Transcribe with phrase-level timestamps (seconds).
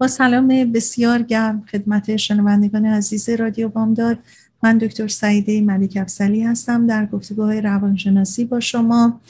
[0.00, 4.18] با سلام بسیار گرم خدمت شنوندگان عزیز رادیو بامداد.
[4.62, 9.20] من دکتر سعیده ملیک افسلی هستم در گفتگوهای روانشناسی با شما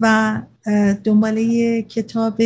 [0.00, 0.38] و
[1.04, 2.38] دنباله کتاب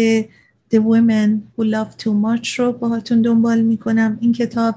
[0.74, 4.18] The Women Who Love Too Much رو باهاتون دنبال می‌کنم.
[4.20, 4.74] این کتاب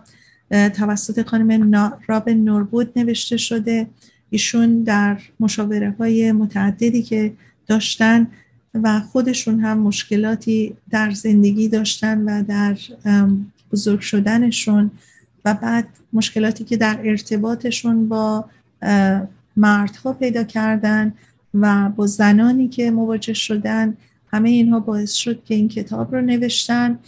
[0.50, 3.88] توسط خانم رابن نوربود نوشته شده.
[4.30, 7.34] ایشون در مشاوره های متعددی که
[7.68, 8.28] داشتن
[8.74, 12.78] و خودشون هم مشکلاتی در زندگی داشتن و در
[13.72, 14.92] بزرگ شدنشون
[15.46, 18.46] و بعد مشکلاتی که در ارتباطشون با
[19.58, 21.14] مردها پیدا کردن
[21.54, 23.98] و با زنانی که مواجه شدن
[24.34, 27.00] همه اینها باعث شد که این کتاب رو نوشتن.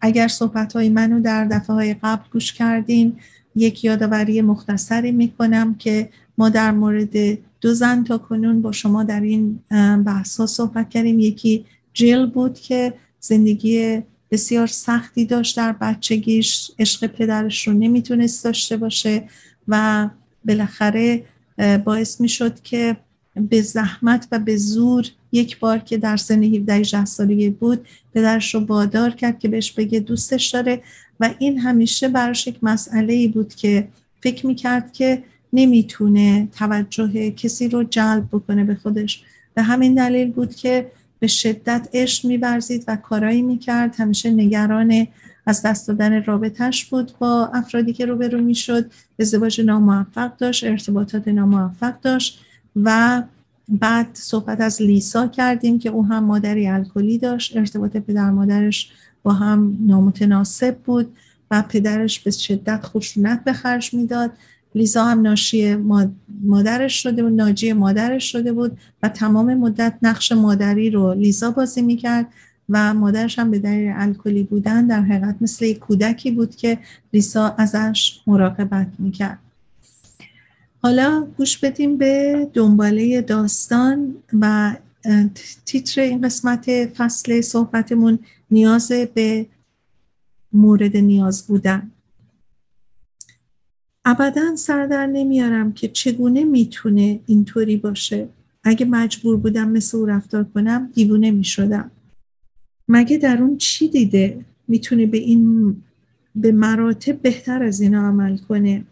[0.00, 3.16] اگر صحبت های منو در دفعه های قبل گوش کردین
[3.56, 9.20] یک یادآوری مختصری می‌کنم که ما در مورد دو زن تا کنون با شما در
[9.20, 9.60] این
[10.06, 11.20] بحث ها صحبت کردیم.
[11.20, 18.76] یکی جیل بود که زندگی بسیار سختی داشت در بچگیش عشق پدرش رو نمی‌تونست داشته
[18.76, 19.28] باشه
[19.68, 20.08] و
[20.44, 21.24] بالاخره
[21.84, 22.96] باعث می شد که
[23.50, 28.60] به زحمت و به زور یک بار که در سن 17 سالگی بود پدرش رو
[28.60, 30.82] بادار کرد که بهش بگه دوستش داره.
[31.20, 33.88] و این همیشه براش یک مسئله ای بود که
[34.20, 35.22] فکر می‌کرد که
[35.52, 39.22] نمی‌تونه توجه کسی رو جلب بکنه به خودش.
[39.54, 43.94] به همین دلیل بود که به شدت عشق میبرزید و کارایی می‌کرد.
[43.98, 45.06] همیشه نگران
[45.46, 48.90] از دست دادن رابطهش بود با افرادی که روبرو می‌شد.
[49.20, 52.40] ازدواج ناموفق داشت ارتباطات ناموفق داشت
[52.76, 53.22] و
[53.68, 57.56] بعد صحبت از لیسا کردیم که او هم مادری الکلی داشت.
[57.56, 58.90] ارتباط پدر مادرش
[59.22, 61.16] با هم نامتناسب بود
[61.50, 64.30] و پدرش به شدت خشونت به خرج می‌داد.
[64.74, 65.74] لیزا هم ناشی
[66.44, 71.82] مادرش شده بود ناجی مادرش شده بود و تمام مدت نقش مادری رو لیزا بازی
[71.82, 72.26] می‌کرد
[72.68, 76.78] و مادرش هم به دلیل الکلی بودن در حقیقت مثل یک کودکی بود که
[77.12, 79.38] لیزا ازش مراقبت می‌کرد.
[80.82, 84.76] حالا گوش بدیم به دنباله داستان و
[85.64, 88.18] تیتر این قسمت فصل صحبتمون
[88.50, 89.46] نیاز به
[90.52, 91.90] مورد نیاز بودن.
[94.04, 98.28] ابدا سردر نمیارم که چگونه می‌تونه اینطوری باشه.
[98.64, 101.90] اگه مجبور بودم مثل او رفتار کنم دیوونه می‌شدم.
[102.88, 105.76] مگه در اون چی دیده؟ می‌تونه به این
[106.34, 108.84] به مراتب بهتر از اینا عمل کنه.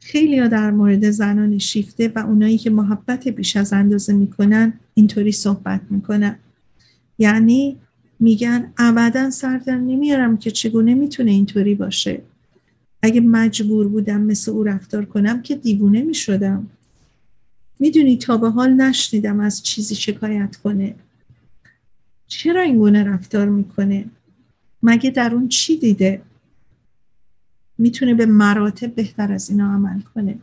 [0.00, 5.32] خیلی ها در مورد زنان شیفته و اونایی که محبت بیش از اندازه می‌کنن اینطوری
[5.32, 6.38] صحبت می‌کنن.
[7.18, 7.76] یعنی
[8.20, 12.22] میگن ابدا سردر نمیارم که چگونه می‌تونه اینطوری باشه.
[13.02, 16.70] اگه مجبور بودم مثل او رفتار کنم که دیوونه می شدم.
[17.78, 20.94] می‌دونی تا به حال نشنیدم از چیزی شکایت کنه.
[22.26, 24.04] چرا این گونه رفتار می‌کنه
[24.82, 26.22] مگه در اون چی دیده؟
[27.78, 30.38] می‌تونه به مراتب بهتر از اینا عمل کنه.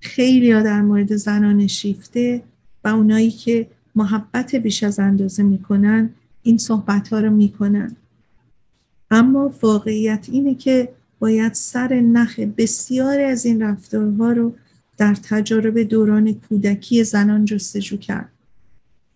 [0.00, 2.42] خیلی ها در مورد زنان شیفته
[2.84, 6.10] و اونایی که محبت بیش از اندازه می‌کنن
[6.42, 7.96] این صحبت ها رو می‌کنن
[9.10, 14.54] اما واقعیت اینه که باید سر نخ بسیاری از این رفتارها رو
[14.96, 18.32] در تجارب دوران کودکی زنان جستجو کرد.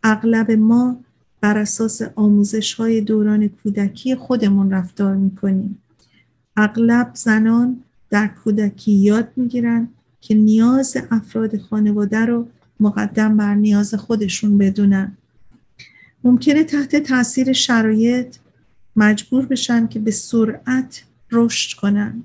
[0.02, 1.00] اغلب ما
[1.40, 5.78] بر اساس آموزش های دوران کودکی خودمون رفتار می‌کنیم.
[6.56, 9.88] اغلب زنان در کودکی یاد می‌گیرن
[10.20, 12.48] که نیاز افراد خانواده رو
[12.80, 15.16] مقدم بر نیاز خودشون بدونن.
[16.24, 18.36] ممکنه تحت تاثیر شرایط
[18.96, 22.24] مجبور بشن که به سرعت رشد کنند.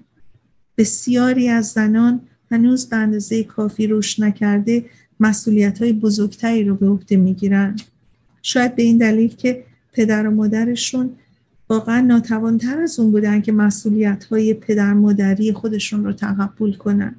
[0.78, 2.22] بسیاری از زنان
[2.52, 4.86] هنوز به اندازه کافی رشد نکرده
[5.20, 7.76] مسئولیت های بزرگتری رو به عهده می‌گیرن
[8.42, 9.64] شاید به این دلیل که
[9.94, 11.10] پدر و مادرشون
[11.70, 17.16] واقعا ناتوانتر از اون بودن که مسئولیت های پدر مادری خودشون رو تقبل کنن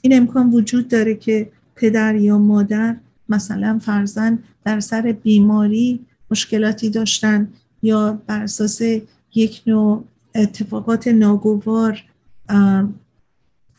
[0.00, 2.96] این امکان وجود داره که پدر یا مادر
[3.28, 6.00] مثلا فرزن در سر بیماری
[6.30, 7.48] مشکلاتی داشتن
[7.82, 8.80] یا بر اساس
[9.34, 10.04] یک نوع
[10.36, 12.04] اتفاقات ناگوار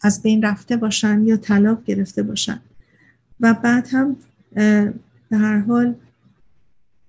[0.02, 2.60] از بین رفته باشن یا طلاق گرفته باشن.
[3.40, 4.16] و بعد هم
[5.30, 5.96] به هر حال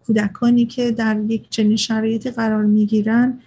[0.07, 3.41] کودکانی که در یک چنین شرایطی قرار می‌گیرن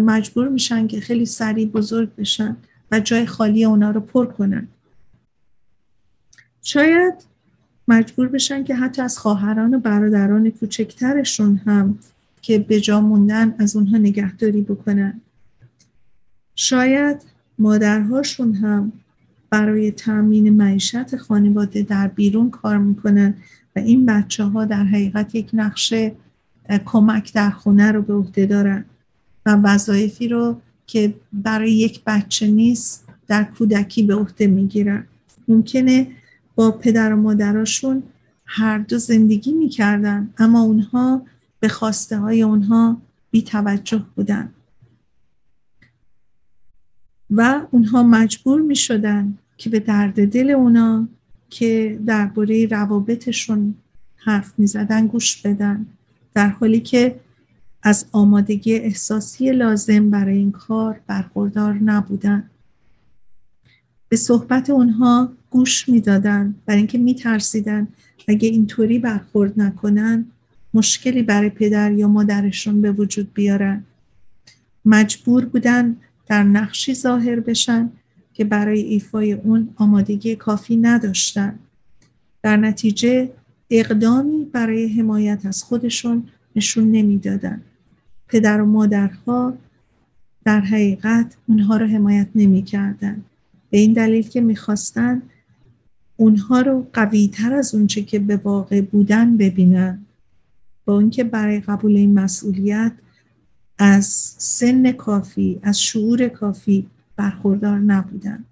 [0.00, 2.56] مجبور میشن که خیلی سریع بزرگ بشن
[2.90, 4.68] و جای خالی اونا رو پر کنن.
[6.62, 7.14] شاید
[7.88, 11.98] مجبور بشن که حتی از خواهران و برادران کوچکترشون هم
[12.44, 15.20] که به جا موندن از اونها نگهداری بکنن.
[16.54, 17.22] شاید
[17.58, 18.92] مادرهاشون هم
[19.50, 23.34] برای تامین معیشت خانواده در بیرون کار می‌کنن
[23.76, 25.94] و این بچه ها در حقیقت یک نقش
[26.84, 28.84] کمک در خونه رو به عهده دارن
[29.46, 35.06] و وظایفی رو که برای یک بچه نیست در کودکی به عهده می‌گیرن.
[35.48, 36.06] ممکنه
[36.54, 38.02] با پدر و مادراشون
[38.46, 41.26] هر دو زندگی می‌کردن اما اونها
[41.64, 44.52] به خواسته های اونها بی توجه بودن.
[47.30, 51.08] و اونها مجبور می شدن که به درد دل اونا
[51.50, 53.74] که درباره روابطشون
[54.16, 55.86] حرف می زدن گوش بدن
[56.34, 57.20] در حالی که
[57.82, 62.50] از آمادگی احساسی لازم برای این کار برخوردار نبودن.
[64.08, 67.88] به صحبت اونها گوش می‌دادن برای اینکه میترسیدن
[68.28, 70.26] اگه اینطوری برخورد نکنن
[70.74, 73.84] مشکلی برای پدر یا مادرشون به وجود بیارن.
[74.84, 77.90] مجبور بودن در نقشی ظاهر بشن
[78.32, 81.58] که برای ایفای اون آمادگی کافی نداشتن.
[82.42, 83.30] در نتیجه
[83.70, 87.60] اقدامی برای حمایت از خودشون نشون نمی‌دادن.
[88.28, 89.54] پدر و مادرها
[90.44, 93.24] در حقیقت اونها رو حمایت نمی‌کردن.
[93.70, 95.22] به این دلیل که می‌خواستن
[96.16, 100.03] اونها رو قوی تر از اونچه که به واقع بودن ببینن.
[100.84, 102.92] با اینکه برای قبول این مسئولیت
[103.78, 104.06] از
[104.38, 106.86] سن کافی از شعور کافی
[107.16, 108.44] برخوردار نبودن.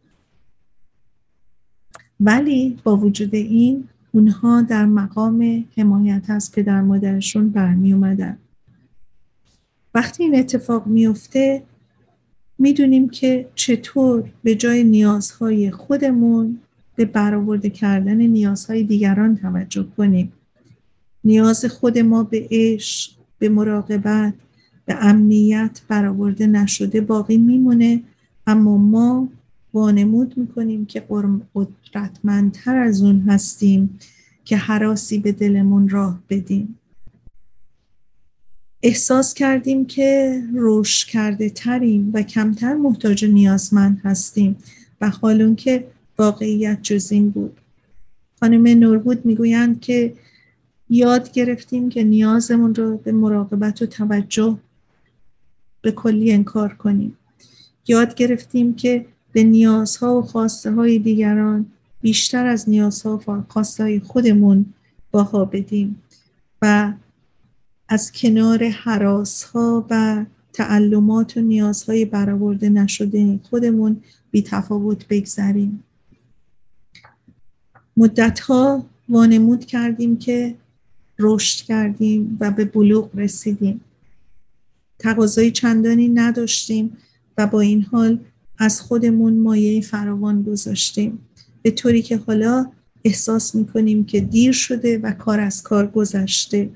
[2.20, 8.38] ولی با وجود این اونها در مقام حمایت از پدر مادرشون برمی اومدن.
[9.94, 11.62] وقتی این اتفاق میفته
[12.58, 16.58] می‌دونیم که چطور به جای نیازهای خودمون
[16.96, 20.32] به برآورده کردن نیازهای دیگران توجه کنیم.
[21.24, 24.34] نیاز خود ما به عشق به مراقبت
[24.84, 28.02] به امنیت برآورده نشده باقی میمونه.
[28.46, 29.28] اما ما
[29.74, 31.02] وانمود می‌کنیم که
[31.54, 33.98] قدرتمندتر از اون هستیم
[34.44, 36.78] که حراسی به دلمون راه بدیم.
[38.82, 44.56] احساس کردیم که روش کرده تریم و کمتر محتاج نیازمند هستیم.
[45.00, 45.86] و حال که
[46.18, 47.60] واقعیت جز این بود.
[48.40, 50.14] خانم نوربود می‌گویند که
[50.92, 54.58] یاد گرفتیم که نیازمون رو به مراقبت و توجه
[55.80, 57.18] به کلی انکار کنیم.
[57.88, 61.66] یاد گرفتیم که به نیازها و خواسته های دیگران
[62.00, 64.66] بیشتر از نیازها و خواسته های خودمون
[65.10, 66.02] باها بدیم
[66.62, 66.92] و
[67.88, 74.00] از کنار حراس ها و تعلمات و نیازهای برآورده نشده خودمون
[74.30, 75.84] بی تفاوت بگذریم.
[77.96, 80.54] مدتها وانمود کردیم که
[81.18, 83.80] رشد کردیم و به بلوغ رسیدیم.
[84.98, 86.96] تقاضای چندانی نداشتیم
[87.38, 88.18] و با این حال
[88.58, 91.18] از خودمون مایه فراوان گذاشتیم.
[91.62, 92.72] به طوری که حالا
[93.04, 96.70] احساس می‌کنیم که دیر شده و کار از کار گذشته.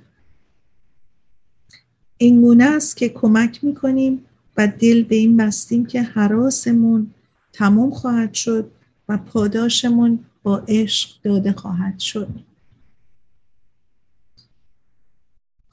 [2.18, 4.20] اینگونه است که کمک می‌کنیم
[4.56, 7.10] و دل به این بستیم که حراسمون
[7.52, 8.70] تمام خواهد شد
[9.08, 12.28] و پاداشمون با عشق داده خواهد شد.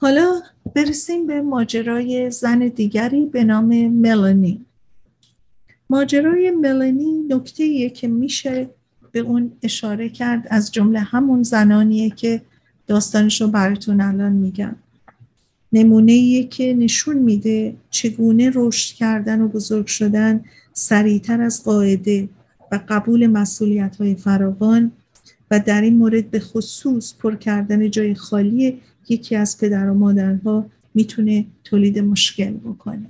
[0.04, 0.42] حالا
[0.74, 4.64] برسیم به ماجرای زن دیگری به نام ملانی.
[5.90, 8.70] ماجرای ملانی نکته که میشه
[9.12, 12.42] به اون اشاره کرد از جمله همون زنانیه که
[12.86, 14.76] داستانش رو براتون الان میگم.
[15.72, 22.28] نمونه که نشون میده چگونه رشد کردن و بزرگ شدن سریعتر از قاعده
[22.72, 24.92] و قبول مسئولیت های فراوان
[25.50, 30.66] و در این مورد به خصوص پر کردن جای خالی یکی از پدر و مادرها
[30.94, 33.06] می‌تونه تولید مشکل بکنه.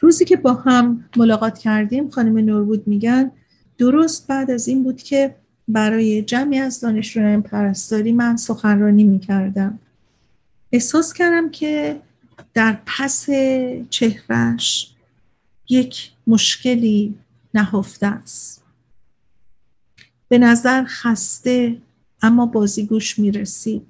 [0.00, 3.30] روزی که با هم ملاقات کردیم خانم نوربود میگن
[3.78, 5.34] درست بعد از این بود که
[5.68, 9.78] برای جمعی از دانشجویان پرستاری من سخنرانی می‌کردم.
[10.72, 12.00] احساس کردم که
[12.54, 13.26] در پس
[13.90, 14.94] چهرش
[15.68, 17.14] یک مشکلی
[17.54, 18.61] نهفته است.
[20.32, 21.78] به نظر خسته
[22.22, 23.82] اما بازیگوش می‌رسید.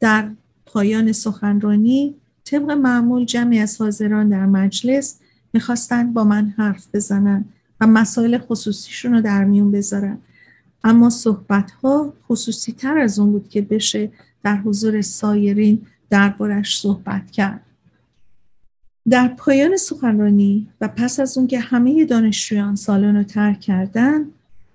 [0.00, 0.30] در
[0.66, 5.18] پایان سخنرانی طبق معمول جمعی از حاضران در مجلس
[5.52, 7.44] می‌خواستند با من حرف بزنن
[7.80, 10.18] و مسائل خصوصیشون رو در میون بذارن.
[10.84, 14.10] اما صحبت ها خصوصی تر از اون بود که بشه
[14.42, 17.62] در حضور سایرین دربارش صحبت کرد.
[19.10, 24.26] در پایان سخنرانی و پس از اون که همه دانشجویان سالن رو ترک کردن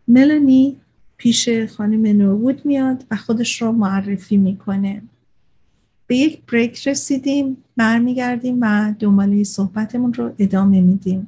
[0.08, 0.78] ملانی
[1.24, 5.02] پیش خانم نورود میاد و خودش رو معرفی می‌کنه.
[6.08, 11.28] به یک بریک رسیدیم برمیگردیم و دنباله صحبتمون رو ادامه میدیم.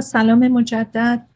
[0.00, 1.26] سلام مجدد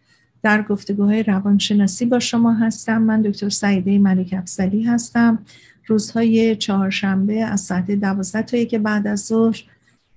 [0.42, 3.02] در گفتگوهای روانشناسی با شما هستم.
[3.02, 5.38] من دکتر سعیده ملک افسلی هستم.
[5.86, 9.62] روزهای چهارشنبه از ساعت دوازده تا یک بعد از ظهر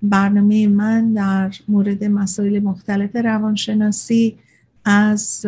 [0.01, 4.38] برنامه من در مورد مسائل مختلف روانشناسی
[4.86, 5.46] از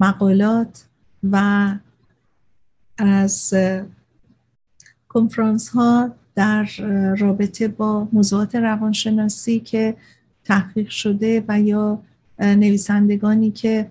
[0.00, 0.84] مقالات
[1.30, 1.74] و
[2.98, 3.54] از
[5.08, 6.68] کنفرانس ها در
[7.18, 9.96] رابطه با موضوعات روانشناسی که
[10.44, 12.02] تحقیق شده و یا
[12.38, 13.90] نویسندگانی که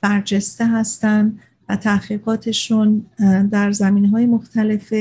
[0.00, 1.38] برجسته هستند
[1.68, 3.06] و تحقیقاتشون
[3.50, 4.94] در زمینه های مختلف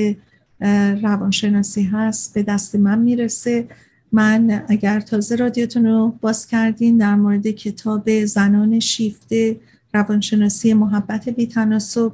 [1.02, 3.68] روانشناسی هست به دست من می‌رسه.
[4.12, 9.60] من اگر تازه رادیوتون رو باز کردین در مورد کتاب زنان شیفته
[9.94, 12.12] روانشناسی محبت بیتناسب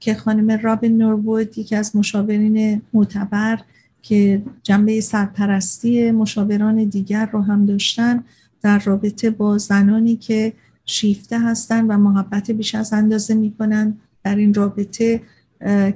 [0.00, 3.60] که خانم رابین نوربود یکی از مشاورین معتبر
[4.02, 8.24] که جنبه سرپرستی مشاوران دیگر رو هم داشتن
[8.62, 10.52] در رابطه با زنانی که
[10.84, 13.96] شیفته هستند و محبت بیش از اندازه می‌کنن.
[14.24, 15.20] در این رابطه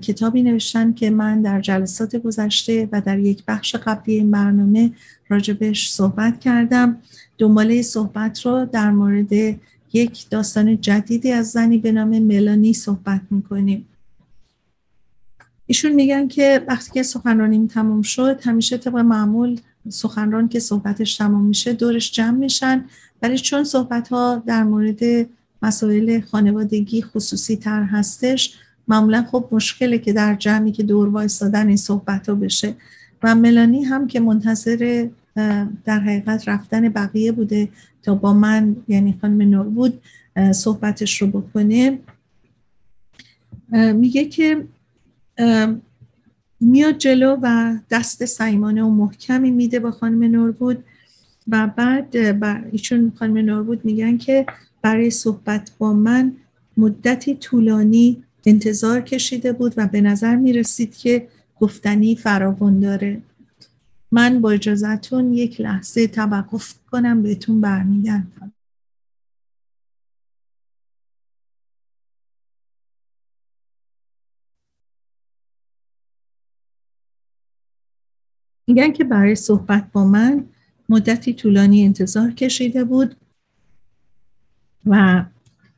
[0.00, 4.90] کتابی نوشتن که من در جلسات گذشته و در یک بخش قبلی این برنامه
[5.28, 6.96] راجبش صحبت کردم.
[7.38, 9.32] دنباله صحبت رو در مورد
[9.92, 13.86] یک داستان جدیدی از زنی به نام ملانی صحبت می‌کنیم.
[15.66, 21.44] ایشون میگن که وقتی که سخنرانیم تموم شد همیشه طبق معمول سخنران که صحبتش تمام
[21.44, 22.84] میشه دورش جمع میشن.
[23.22, 25.00] ولی چون صحبت ها در مورد
[25.62, 31.76] مسائل خانوادگی خصوصی تر هستش معمولا خب مشکله که در جمعی که دور وایستادن این
[31.76, 32.74] صحبت ها بشه.
[33.22, 35.08] و ملانی هم که منتظر
[35.84, 37.68] در حقیقت رفتن بقیه بوده
[38.02, 40.02] تا با من یعنی خانم نور بود
[40.52, 41.98] صحبتش رو بکنه.
[43.72, 44.64] میگه که
[46.60, 50.84] میاد جلو و دست سیمانه و محکمی میده با خانم نوربود
[51.48, 52.16] و بعد
[52.72, 54.46] ایشون خانم نوربود میگن که
[54.82, 56.32] برای صحبت با من
[56.76, 61.28] مدتی طولانی انتظار کشیده بود و به نظر می‌رسید که
[61.60, 63.22] گفتنی فراوان داره.
[64.12, 68.52] من با اجازتون یک لحظه توقف کنم بهتون برمیگردم.
[78.66, 80.44] میگن که برای صحبت با من
[80.88, 83.16] مدتی طولانی انتظار کشیده بود
[84.86, 85.24] و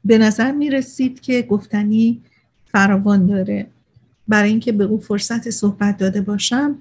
[0.05, 2.23] به نظر می رسید که گفتنی
[2.65, 3.67] فراوان داره.
[4.29, 6.79] برای اینکه به او فرصت صحبت داده باشم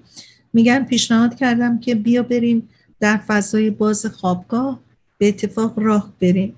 [0.54, 2.70] میگن پیشنهاد کردم که بیا بریم
[3.00, 4.80] در فضای باز خوابگاه
[5.18, 6.56] به اتفاق راه بریم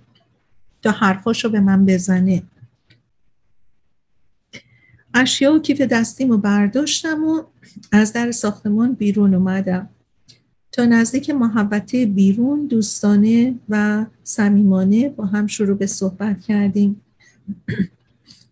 [0.82, 2.44] تا حرفاشو به من بزنه.
[5.13, 7.44] اشیا و کیف دستیم رو برداشتم و
[7.91, 9.89] از در ساختمان بیرون اومدم.
[10.71, 17.01] تا نزدیک محبته بیرون دوستانه و صمیمانه با هم شروع به صحبت کردیم.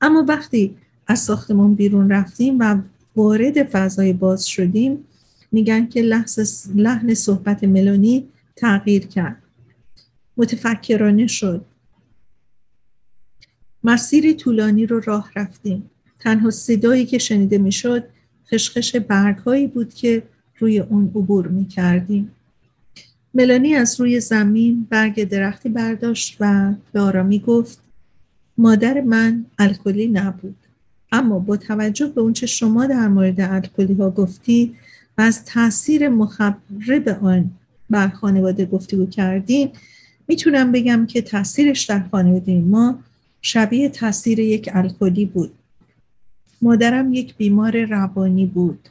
[0.01, 0.75] اما وقتی
[1.07, 2.81] از ساختمان بیرون رفتیم و
[3.15, 5.03] وارد فضای باز شدیم
[5.51, 6.01] میگن که
[6.75, 9.43] لحن صحبت ملانی تغییر کرد.
[10.37, 11.65] متفکرانه شد.
[13.83, 15.89] مسیری طولانی رو راه رفتیم.
[16.19, 18.03] تنها صدایی که شنیده می‌شد
[18.51, 20.23] خشخش برگ هایی بود که
[20.59, 22.31] روی اون عبور می کردیم.
[23.33, 27.79] ملانی از روی زمین برگ درختی برداشت و به آرامی گفت
[28.57, 30.55] مادر من الکلی نبود
[31.11, 34.75] اما با توجه به اونچه شما در مورد الکلی ها گفتی
[35.17, 37.51] و از تاثیر مخرب آن
[37.89, 39.69] بر خانواده گفتگو کردین
[40.27, 42.99] می‌تونم بگم که تاثیرش در خانواده ما
[43.41, 45.51] شبیه تاثیر یک الکلی بود
[46.61, 48.89] مادرم یک بیمار روانی بود.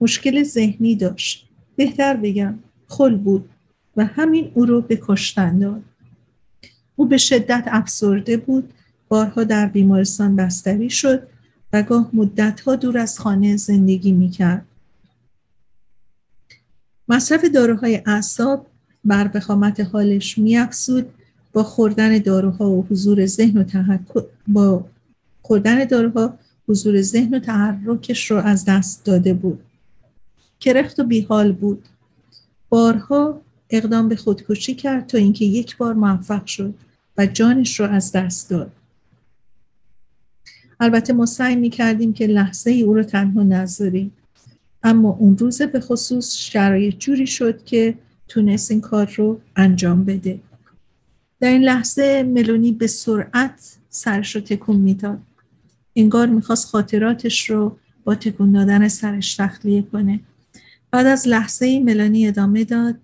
[0.00, 1.48] مشکل ذهنی داشت.
[1.76, 2.54] بهتر بگم
[2.86, 3.48] خل بود
[3.96, 5.82] و همین او رو به کشتن داد.
[6.96, 8.72] او به شدت افسرده بود
[9.08, 11.22] بارها در بیمارستان بستری شد
[11.72, 14.66] و گاه مدتها دور از خانه زندگی می‌کرد.
[17.08, 18.66] مصرف داروهای اعصاب
[19.04, 21.12] بر وخامت حالش میافزود.
[21.52, 24.84] با خوردن داروها و حضور ذهن و تحکم با
[25.42, 29.62] خوردن داروها حضور ذهن و تحرکش رو از دست داده بود.
[30.60, 31.84] کرخت و بیحال بود.
[32.68, 36.74] بارها اقدام به خودکشی کرد تا اینکه یک بار موفق شد
[37.18, 38.72] و جانش رو از دست داد.
[40.80, 44.12] البته ما سعی می کردیم که لحظه ای او رو تنها نذاریم.
[44.82, 47.94] اما اون روز به خصوص شرایط جوری شد که
[48.28, 50.40] تونست این کار رو انجام بده.
[51.40, 55.18] در این لحظه ملونی به سرعت سرش رو تکون می‌داد.
[55.96, 60.20] انگار می‌خواست خاطراتش رو با تکون دادن سرش تخلیه کنه.
[60.90, 62.94] بعد از لحظه ملانی ادامه داد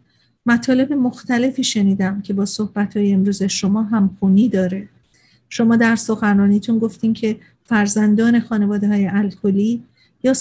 [0.47, 4.89] مطالب مختلفی شنیدم که با صحبت های امروز شما هم خونی داره.
[5.49, 9.83] شما در سخنرانیتون گفتین که فرزندان خانواده های الکلی
[10.23, 10.35] یا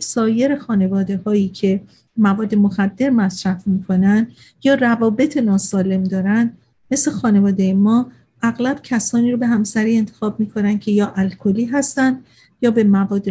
[0.00, 1.80] سایر خانواده هایی که
[2.16, 4.26] مواد مخدر مصرف می‌کنن
[4.64, 6.52] یا روابط ناسالم دارن
[6.90, 8.10] مثل خانواده ما
[8.42, 12.20] اغلب کسانی رو به همسری انتخاب می‌کنن که یا الکلی هستن
[12.62, 13.30] یا به مواد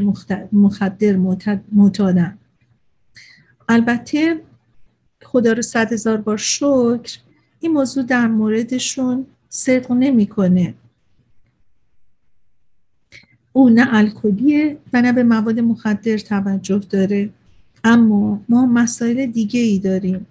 [0.51, 1.15] مخدر
[1.71, 2.37] معتادن.
[3.69, 4.41] البته
[5.23, 7.17] خدا رو صد هزار بار شکر
[7.59, 10.73] این موضوع در موردشون صدق نمی‌کنه.
[13.53, 17.29] او نه الکلیه و نه به مواد مخدر توجه داره.
[17.83, 20.25] اما ما مسائل دیگه ای داریم.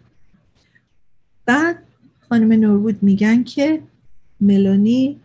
[1.46, 1.78] بعد
[2.28, 3.82] خانم نورود میگن که
[4.40, 5.20] ملانی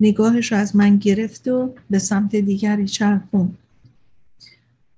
[0.00, 3.54] نگاهش رو از من گرفت و به سمت دیگری چرخون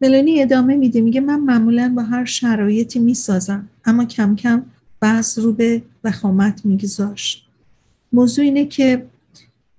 [0.01, 4.65] ملانی ادامه میده میگه من معمولا با هر شرایطی می‌سازم اما کم کم
[5.01, 7.47] بحث رو به وخامت میگذاشت.
[8.13, 9.07] موضوع اینه که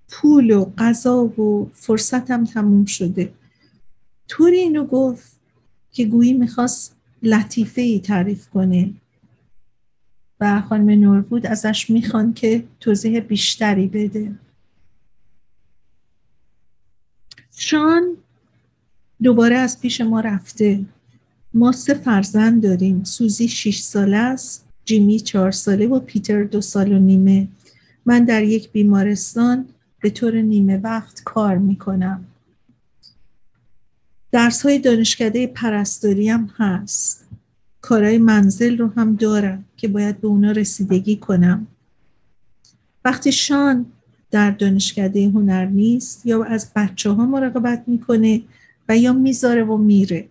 [0.10, 3.34] پول و غذا و فرصتم تموم شده.
[4.28, 5.32] طوری اینو گفت
[5.92, 8.94] که گویی می‌خواست لطیفه ای تعریف کنه.
[10.44, 14.32] و خانم نوربود ازش می‌خوان که توضیح بیشتری بده.
[17.56, 18.18] شان
[19.24, 20.86] دوباره از پیش ما رفته.
[21.54, 23.04] ما سه فرزند داریم.
[23.04, 27.48] سوزی شیش ساله است جیمی چهار ساله و پیتر دو سال و نیمه.
[28.06, 29.66] من در یک بیمارستان
[30.02, 32.26] به طور نیمه وقت کار می‌کنم.
[34.32, 37.23] درس های دانشکده پرستاری هم هست.
[37.84, 41.68] کارهای منزل رو هم دارم که باید به اونا رسیدگی کنم.
[43.06, 43.86] وقتی شان
[44.32, 48.42] در دانشکده هنر نیست یا از بچه ها مراقبت می‌کنه
[48.90, 50.28] و یا می‌ذاره و میره.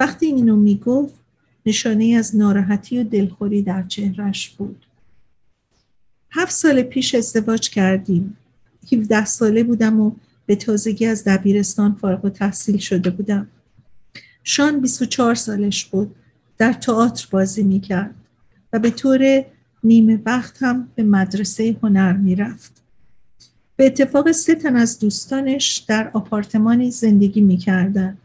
[0.00, 1.14] وقتی اینو می‌گفت
[1.66, 4.86] نشانه از ناراحتی و دلخوری در چهرش بود.
[6.30, 8.36] هفت سال پیش ازدواج کردیم.
[8.92, 10.12] 17 ساله بودم و
[10.46, 13.48] به تازگی از دبیرستان فارغ و تحصیل شده بودم.
[14.44, 16.14] شان 24 سالش بود.
[16.58, 18.14] در تئاتر بازی می‌کرد
[18.72, 19.44] و به طور
[19.84, 22.82] نیمه وقت هم به مدرسه هنر می‌رفت.
[23.76, 28.18] به اتفاق سه تن از دوستانش در آپارتمانی زندگی می‌کردن.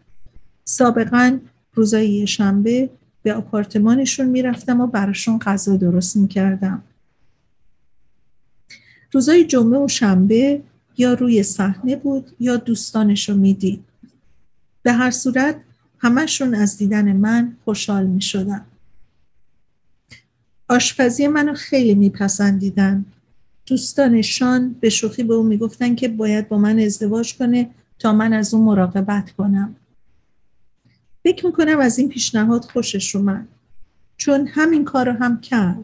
[0.63, 1.39] سابقا
[1.73, 2.89] روزای شنبه
[3.23, 6.83] به آپارتمانشون می‌رفتم و براشون غذا درست می‌کردم.
[9.11, 10.61] روزای جمعه و شنبه
[10.97, 13.83] یا روی صحنه بود یا دوستانش رو می‌دید.
[14.83, 15.55] به هر صورت
[15.99, 18.65] همشون از دیدن من خوشحال می شدن.
[20.69, 23.05] آشپزی منو خیلی میپسندیدن.
[23.65, 28.53] دوستانشان به شوخی به او می‌گفتن که باید با من ازدواج کنه تا من از
[28.53, 29.75] اون مراقبت کنم.
[31.23, 33.47] فکر می‌کنم از این پیشنهاد خوشش اومد.
[34.17, 35.83] چون همین کار رو هم کرد.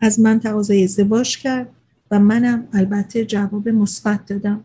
[0.00, 1.68] از من تقاضای ازدواج کرد
[2.10, 4.64] و منم البته جواب مثبت دادم.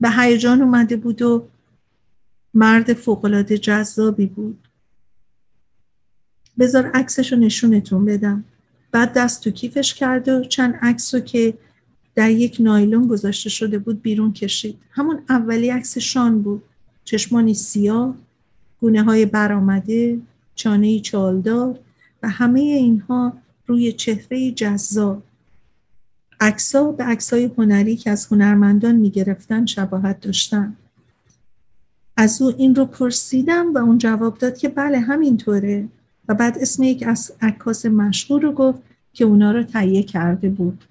[0.00, 1.48] به هیجان اومده بود و
[2.54, 4.68] مرد فوقالعاده جذابی بود.
[6.58, 8.44] بذار عکسش رو نشونتون بدم.
[8.90, 11.54] بعد دست تو کیفش کرد و چند عکس رو که
[12.14, 14.78] در یک نایلون گذاشته شده بود بیرون کشید.
[14.90, 16.62] همون اولی عکس شان بود.
[17.04, 18.14] چشمانی سیاه
[18.80, 20.20] گونه های برآمده
[20.54, 21.78] چانه چالدار
[22.22, 23.32] و همه اینها
[23.66, 25.22] روی چهره جذاب.
[26.40, 30.76] عکسا به عکسای هنری که از هنرمندان می‌گرفتن شباهت داشتن.
[32.16, 35.88] از او این رو پرسیدم و اون جواب داد که بله همینطوره.
[36.28, 38.78] و بعد اسم یک از عکاس مشهور رو گفت
[39.12, 40.84] که اونا رو تهیه کرده بود.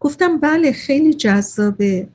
[0.00, 2.08] گفتم بله خیلی جذابه.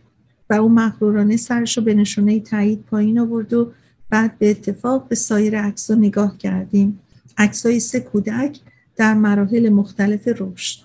[0.50, 3.72] و او مغرورانه سرش رو به نشونه تایید پایین آورد و
[4.10, 7.00] بعد به اتفاق به سایر عکس نگاه کردیم.
[7.38, 8.60] عکسای سه کودک
[8.96, 10.80] در مراحل مختلف رشد.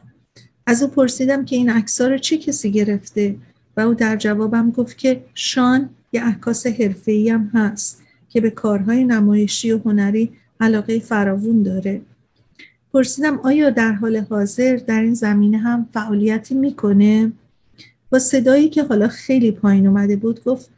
[0.67, 3.37] از او پرسیدم که این عکس‌ها رو چه کسی گرفته؟
[3.77, 9.05] و او در جوابم گفت که شان یه عکاس حرفه‌ای هم هست که به کارهای
[9.05, 12.01] نمایشی و هنری علاقه فراوون داره.
[12.93, 17.33] پرسیدم آیا در حال حاضر در این زمینه هم فعالیتی می‌کنه؟
[18.11, 20.71] با صدایی که حالا خیلی پایین اومده بود گفت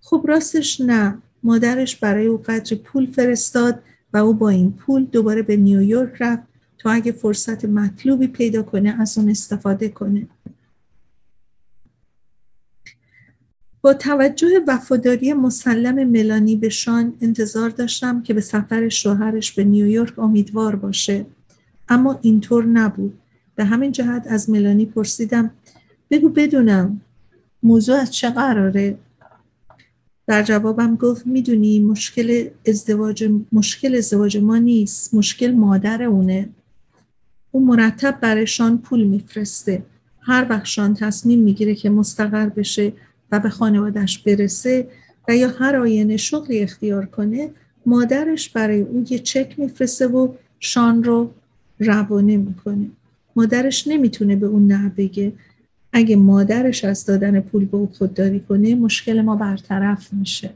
[0.00, 1.18] خب راستش نه.
[1.42, 6.42] مادرش برای او قدر پول فرستاد و او با این پول دوباره به نیویورک رفت
[6.78, 10.26] تا اگه فرصت مطلوبی پیدا کنه از اون استفاده کنه.
[13.82, 20.18] با توجه وفاداری مسلم ملانی به شان انتظار داشتم که به سفر شوهرش به نیویورک
[20.18, 21.26] امیدوار باشه.
[21.88, 23.18] اما اینطور نبود.
[23.54, 25.50] به همین جهت از ملانی پرسیدم
[26.10, 27.00] بگو بدونم
[27.62, 28.98] موضوع از چه قراره؟
[30.26, 36.48] در جوابم گفت می‌دونی مشکل ازدواج مشکل ازدواج ما نیست مشکل مادر اونه.
[37.50, 39.82] او مرتب برای شان پول میفرسته.
[40.20, 42.92] هر وقت شان تصمیم می‌گیره که مستقر بشه
[43.32, 44.88] و به خانوادش برسه
[45.28, 47.50] و یا هر آینه شغلی اختیار کنه
[47.86, 51.30] مادرش برای او یه چک میفرسته و شان رو
[51.78, 52.86] روانه می‌کنه.
[53.36, 55.32] مادرش نمی‌تونه به اون نه بگه.
[55.92, 60.50] اگه مادرش از دادن پول به او خودداری کنه مشکل ما برطرف میشه.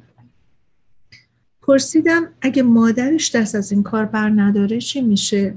[1.62, 5.54] پرسیدم اگه مادرش دست از این کار بر نداره چی میشه؟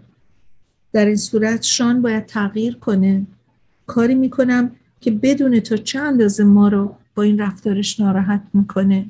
[0.94, 3.26] در این صورت شان باید تغییر کنه.
[3.86, 9.06] کاری می‌کنم که بدون تا چند اندازه ما رو با این رفتارش ناراحت می‌کنه.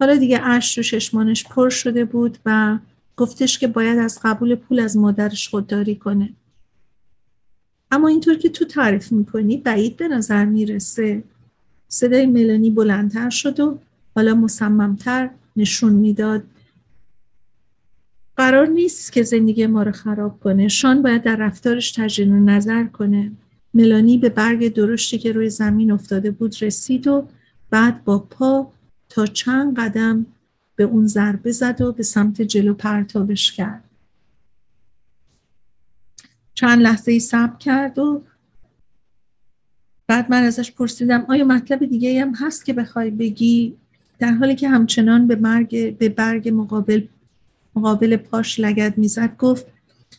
[0.00, 2.78] حالا دیگه اش تو چشمانش پر شده بود و
[3.16, 6.30] گفتش که باید از قبول پول از مادرش خودداری کنه.
[7.90, 11.22] اما اینطور که تو تعریف می‌کنی بعید به نظر می‌رسه.
[11.88, 13.78] صدای ملانی بلندتر شد و
[14.14, 16.42] حالا مصممتر نشون می‌داد.
[18.36, 20.68] قرار نیست که زندگی ما رو خراب کنه.
[20.68, 23.32] شان باید در رفتارش تجدید نظر کنه.
[23.74, 27.28] ملانی به برگ درشتی که روی زمین افتاده بود رسید و
[27.70, 28.72] بعد با پا
[29.08, 30.26] تا چند قدم
[30.76, 33.84] به اون ضربه زد و به سمت جلو پرتابش کرد.
[36.54, 38.22] چند لحظه ای صبر کرد و
[40.06, 43.76] بعد من ازش پرسیدم آیا مطلب دیگه هم هست که بخوای بگی؟
[44.18, 47.06] در حالی که همچنان به, مرگ، به برگ مقابل
[47.74, 49.66] مقابل پاش لگد می‌زد گفت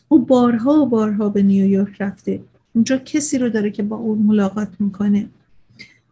[0.08, 2.40] او بارها و بارها به نیویورک رفته.
[2.74, 5.28] اونجا کسی رو داره که با اون ملاقات می‌کنه.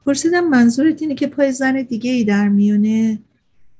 [0.07, 3.19] پرسیدم منظورت اینه که پای زن دیگه ای در میونه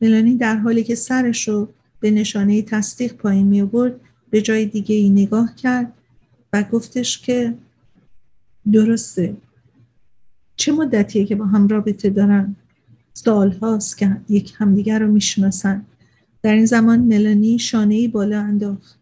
[0.03, 1.69] ملانی در حالی که سرش رو
[2.01, 5.93] به نشانه تصدیق پایین می آورد به جای دیگه ای نگاه کرد
[6.53, 7.55] و گفتش که
[8.73, 9.37] درسته.
[10.57, 12.57] چه مدتیه که با هم رابطه دارن؟
[13.15, 15.87] سال هاست که یک همدیگر رو می‌شناسن.
[16.43, 18.98] در این زمان ملانی شانه ای بالا انداخت.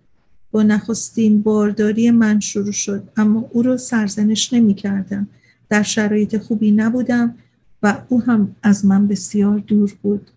[0.51, 5.29] با نخستین بارداری من شروع شد اما او رو سرزنش نمی کردم
[5.69, 7.35] در شرایط خوبی نبودم
[7.83, 10.31] و او هم از من بسیار دور بود.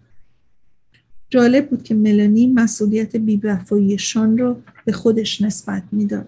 [1.29, 6.27] جالب بود که ملانی مسئولیت بیوفاییشان رو به خودش نسبت می‌داد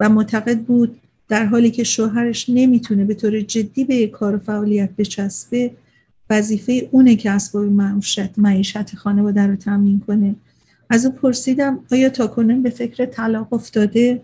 [0.00, 4.38] و معتقد بود در حالی که شوهرش نمی‌تونه به طور جدی به یک کار و
[4.38, 5.70] فعالیت بچسبه
[6.30, 10.34] وظیفه اونه که اسباب معیشت معیشت خانواده رو تامین کنه.
[10.90, 14.22] از او پرسیدم آیا تا کنون به فکر طلاق افتاده؟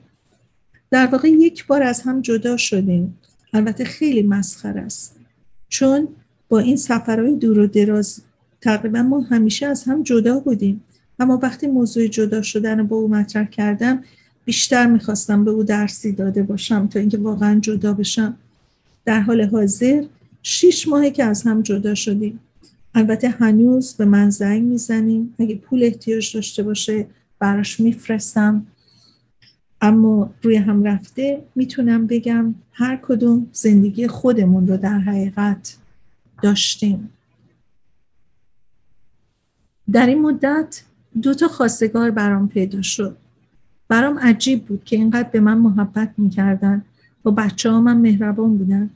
[0.90, 3.18] در واقع یک بار از هم جدا شدیم.
[3.52, 5.16] البته خیلی مسخر است.
[5.68, 6.08] چون
[6.48, 8.22] با این سفرهای دور و دراز
[8.60, 10.84] تقریبا ما همیشه از هم جدا بودیم.
[11.18, 14.04] اما وقتی موضوع جدا شدن با او مطرح کردم
[14.44, 18.36] بیشتر می‌خواستم به او درسی داده باشم تا اینکه واقعا جدا بشم.
[19.04, 20.04] در حال حاضر
[20.42, 22.40] شیش ماهه که از هم جدا شدیم.
[22.94, 27.06] البته هنوز به من زنگ می‌زنیم اگه پول احتیاج داشته باشه
[27.38, 28.66] براش میفرستم.
[29.80, 35.76] اما روی هم رفته می‌تونم بگم هر کدوم زندگی خودمون رو در حقیقت
[36.42, 37.10] داشتیم.
[39.92, 40.82] در این مدت
[41.22, 43.16] دو تا خواستگار برام پیدا شد.
[43.88, 46.84] برام عجیب بود که اینقدر به من محبت می‌کردن.
[47.22, 48.90] با بچه ها من مهربان بودن.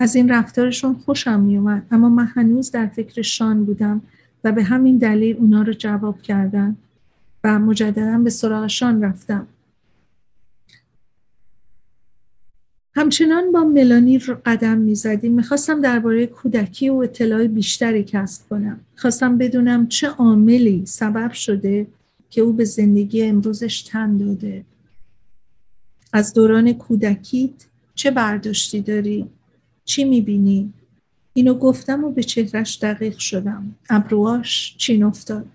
[0.00, 4.02] از این رفتارشون خوشم میومد اما من هنوز در فکر شان بودم
[4.44, 6.76] و به همین دلیل اونا رو جواب کردن
[7.44, 9.46] و مجددا به سراغ شان رفتم.
[12.94, 18.80] همچنان با ملانی رو قدم می زدیم می‌خواستم درباره کودکی و اطلاع بیشتری کسب کنم.
[18.96, 21.86] خواستم بدونم چه عاملی سبب شده
[22.30, 24.64] که او به زندگی امروزش تن داده.
[26.12, 29.28] از دوران کودکیت چه برداشتی داری؟
[29.88, 30.72] چی می‌بینی؟
[31.32, 33.74] اینو گفتم و به چهرش دقیق شدم.
[33.90, 35.46] ابروهاش چین افتاد.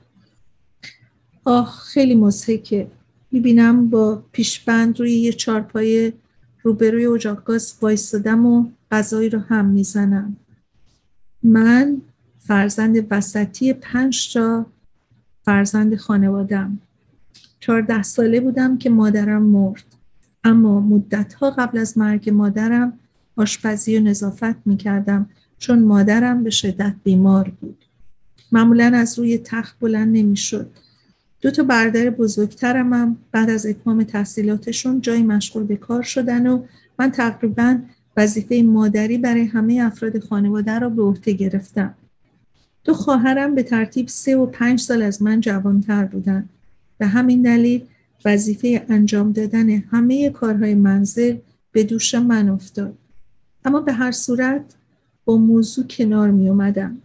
[1.45, 2.87] آه خیلی مزهکه
[3.31, 6.13] می‌بینم با پیشبند روی یه چارپای
[6.63, 10.37] روبروی اجاق گاز وایستادم و غذایی رو هم می‌زنم.
[11.43, 12.01] من
[12.39, 14.65] فرزند وسطی پنج تا
[15.45, 16.79] فرزند خانوادم
[17.59, 19.85] چهارده ساله بودم که مادرم مرد.
[20.43, 22.99] اما مدتها قبل از مرگ مادرم
[23.35, 27.85] آشپزی و نظافت می‌کردم چون مادرم به شدت بیمار بود
[28.51, 30.69] معمولا از روی تخت بلند نمی‌شد
[31.41, 36.63] دو تا برادر بزرگترم هم بعد از اتمام تحصیلاتشون جای مشغول به کار شدن و
[36.99, 37.79] من تقریبا
[38.17, 41.93] وظیفه مادری برای همه افراد خانواده را به عهده گرفتم.
[42.83, 46.49] دو خواهرم به ترتیب سه و پنج سال از من جوانتر بودن.
[46.97, 47.83] به همین دلیل
[48.25, 51.37] وظیفه انجام دادن همه کارهای منزل
[51.71, 52.97] به دوش من افتاد.
[53.65, 54.75] اما به هر صورت
[55.25, 56.97] با موضوع کنار می اومدم.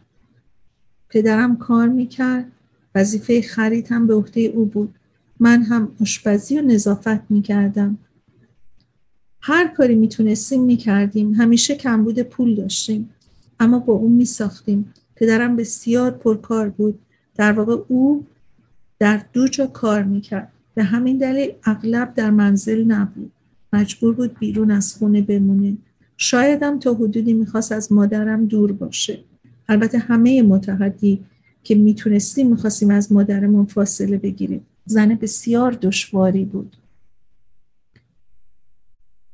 [1.08, 2.52] پدرم کار می‌کرد
[2.94, 4.94] وظیفه خرید هم به عهده او بود.
[5.40, 7.98] من هم آشپزی و نظافت می کردم.
[9.40, 13.10] هر کاری می‌تونستیم می‌کردیم همیشه کمبود پول داشتیم.
[13.60, 16.98] اما با اون میساختیم پدرم بسیار پرکار بود.
[17.34, 18.26] در واقع او
[18.98, 23.32] در دو جا کار می‌کرد به همین دلیل اغلب در منزل نبود.
[23.72, 25.76] مجبور بود بیرون از خونه بمونه.
[26.20, 29.18] شایدم تا حدودی می‌خواست از مادرم دور باشه.
[29.68, 31.24] البته همه متحدی
[31.64, 34.66] که می‌تونستیم می‌خواستیم از مادرمون فاصله بگیریم.
[34.86, 36.76] زن بسیار دشواری بود.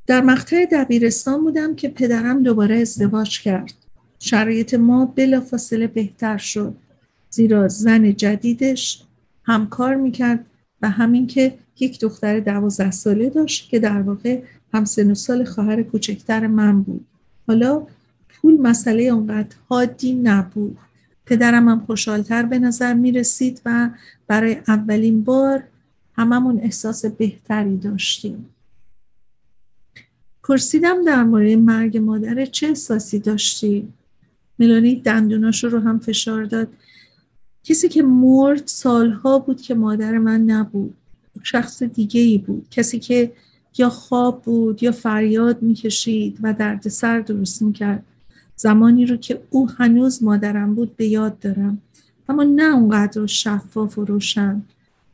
[0.07, 3.75] در مقطع دبیرستان بودم که پدرم دوباره ازدواج کرد.
[4.19, 6.75] شرایط ما بلا فاصله بهتر شد.
[7.31, 9.03] زیرا زن جدیدش
[9.45, 10.47] همکار می‌کرد
[10.83, 14.43] و همین که یک دختر دوازده ساله داشت که در واقع
[14.75, 17.07] هم سن و سال خواهر کوچکتر من بود
[17.47, 17.87] حالا
[18.29, 20.79] پول مسئله اونقدر حادی نبود
[21.27, 23.91] پدرم هم خوشحالتر به نظر می رسید و
[24.27, 25.63] برای اولین بار
[26.17, 28.49] هممون احساس بهتری داشتیم.
[30.43, 33.89] پرسیدم در مورد مرگ مادر چه احساسی داشتی؟
[34.59, 36.69] ملانی دندوناشو رو هم فشار داد.
[37.65, 40.95] کسی که مرد سالها بود که مادر من نبود.
[41.43, 42.67] شخص دیگه ای بود.
[42.71, 43.33] کسی که
[43.79, 48.03] یا خواب بود یا فریاد می‌کشید و درد سر درست می‌کرد.
[48.57, 51.79] زمانی رو که او هنوز مادرم بود به یاد دارم.
[52.29, 54.63] اما نه اونقدر شفاف و روشن.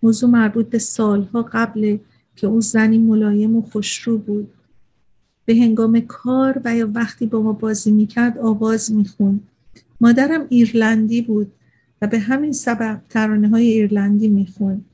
[0.02, 1.98] موضوع مربوط به سالها قبل
[2.36, 4.48] که او زنی ملایم و خوشرو بود.
[5.44, 9.40] به هنگام کار و یا وقتی با ما بازی می‌کرد آواز میخون
[10.00, 11.52] مادرم ایرلندی بود
[12.02, 14.84] و به همین سبب ترانه های ایرلندی میخون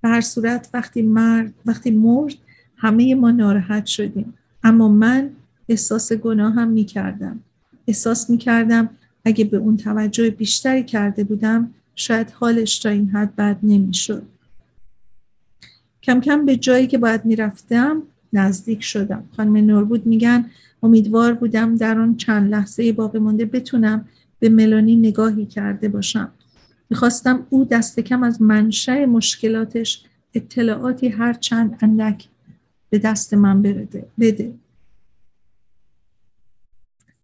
[0.00, 2.34] به هر صورت وقتی مرد وقتی مرد
[2.82, 5.30] همه ما ناراحت شدیم اما من
[5.68, 7.40] احساس گناه هم می‌کردم
[7.88, 8.90] احساس می کردم
[9.24, 14.22] اگه به اون توجه بیشتری کرده بودم شاید حالش تا این حد بد نمی شد.
[16.02, 19.24] کم کم به جایی که باید می‌رفتم نزدیک شدم.
[19.36, 20.50] خانم نوربود میگن
[20.82, 26.32] امیدوار بودم در آن چند لحظه باقی مانده بتونم به ملانی نگاهی کرده باشم.
[26.90, 32.28] می‌خواستم او دست کم از منشأ مشکلاتش اطلاعاتی هر چند اندک
[32.92, 33.62] به دست من
[34.18, 34.54] بده.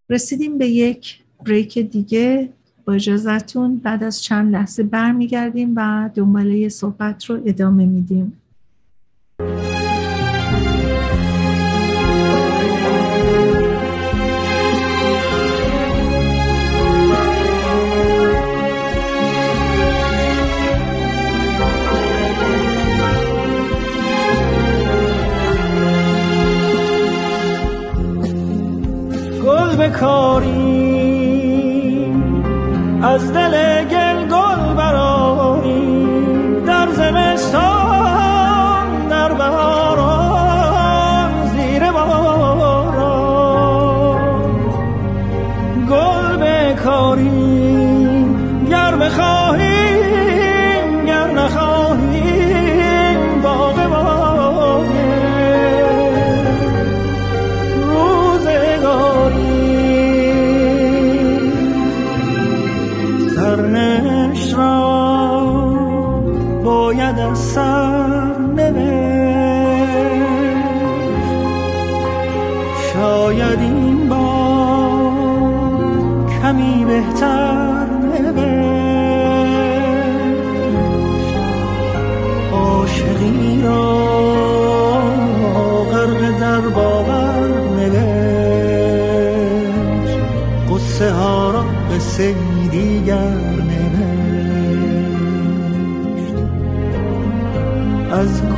[0.09, 2.49] رسیدیم به یک بریک دیگه
[2.85, 8.41] با اجازتون بعد از چند لحظه برمیگردیم و دنباله صحبت رو ادامه میدیم
[29.89, 30.69] بکاری
[33.03, 33.68] از دل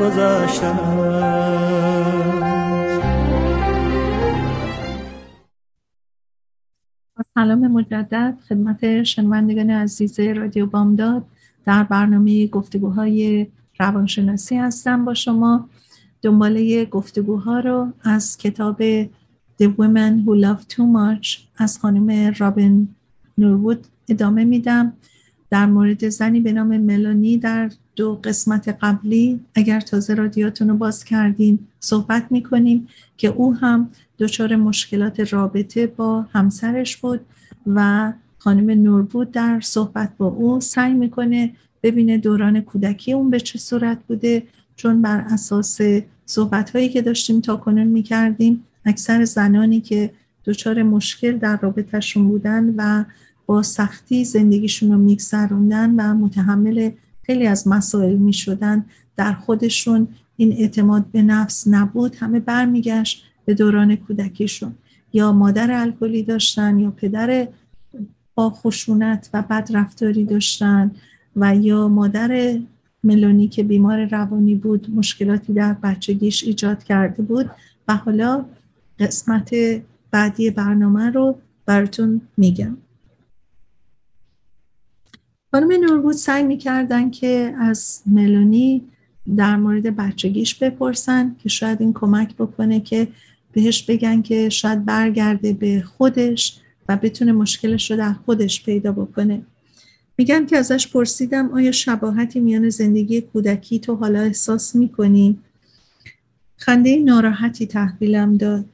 [0.00, 0.72] گذشته
[7.34, 11.24] سلام مجدد خدمت شنوندگان عزیز رادیو بامداد.
[11.64, 13.46] در برنامه گفتگوهای
[13.80, 15.68] روانشناسی هستم با شما.
[16.22, 19.04] دنباله گفتگوها رو از کتاب
[19.62, 22.88] The Women Who Love Too Much از خانم رابین
[23.38, 24.92] نورود ادامه میدم.
[25.50, 31.04] در مورد زنی به نام ملانی در دو قسمت قبلی اگر تازه رادیاتون رو باز
[31.04, 37.20] کردین صحبت می‌کنیم که او هم دچار مشکلات رابطه با همسرش بود
[37.66, 43.58] و خانم نوربود در صحبت با او سعی می‌کنه ببینه دوران کودکی اون به چه
[43.58, 44.42] صورت بوده
[44.76, 45.80] چون بر اساس
[46.26, 50.10] صحبت هایی که داشتیم تا کنون می کردیم اکثر زنانی که
[50.44, 53.04] دچار مشکل در رابطهشون بودن و
[53.46, 56.90] با سختی زندگیشون رو میگذروندن و متحمل
[57.26, 58.84] خیلی از مسائل می شدن
[59.16, 60.08] در خودشون.
[60.36, 64.74] این اعتماد به نفس نبود همه برمیگشت به دوران کودکیشون.
[65.12, 67.48] یا مادر الکلی داشتن یا پدر
[68.34, 70.90] با خشونت و بد رفتاری داشتن
[71.36, 72.58] و یا مادر
[73.04, 77.50] ملونی که بیمار روانی بود مشکلاتی در بچگیش ایجاد کرده بود.
[77.88, 78.44] و حالا
[78.98, 79.50] قسمت
[80.10, 82.76] بعدی برنامه رو براتون میگم.
[85.56, 88.82] خانم نوربود سعی می‌کردن که از ملونی
[89.36, 93.08] در مورد بچگیش بپرسن که شاید این کمک بکنه که
[93.52, 99.42] بهش بگن که شاید برگرده به خودش و بتونه مشکلش رو در خودش پیدا بکنه.
[100.18, 105.38] میگن که ازش پرسیدم آیا شباهتی میان زندگی کودکی تو حالا احساس می‌کنی؟
[106.56, 108.68] خنده ناراحتی تحویلم داد.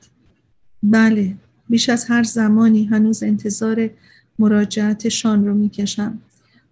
[0.82, 1.34] بله
[1.68, 3.90] بیش از هر زمانی هنوز انتظار
[4.38, 6.18] مراجعت شان رو می‌کشم.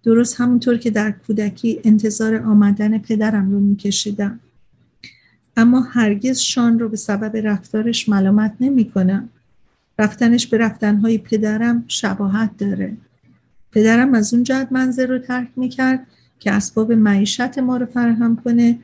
[0.03, 4.39] درست همونطور که در کودکی انتظار آمدن پدرم رو میکشیدم.
[5.57, 9.29] اما هرگز شان رو به سبب رفتارش ملامت نمی کنم.
[9.99, 12.97] رفتنش به رفتنهای پدرم شباهت داره.
[13.71, 16.07] پدرم از اون جهت منظر رو ترک می‌کرد
[16.39, 18.79] که اسباب معیشت ما رو فراهم کنه.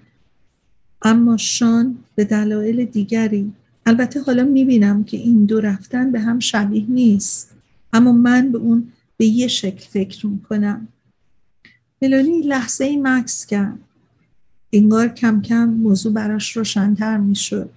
[1.02, 3.54] اما شان به دلایل دیگری.
[3.86, 7.52] البته حالا می‌بینم که این دو رفتن به هم شبیه نیست.
[7.94, 8.88] اما من به اون
[9.18, 10.88] به یه شکل فکر می‌کنم.
[12.02, 13.80] ملونی لحظه ای مکس کرد.
[14.72, 17.70] انگار کم کم موضوع براش روشنتر می‌شد.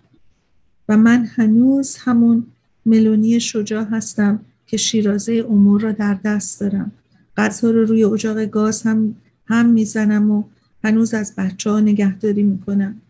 [0.88, 2.46] و من هنوز همون
[2.86, 6.92] ملونی شجاع هستم که شیرازه امور را در دست دارم.
[7.36, 9.14] غذا رو روی اجاق گاز هم
[9.46, 10.44] هم می‌زنم و
[10.84, 13.00] هنوز از بچه ها نگهداری می‌کنم.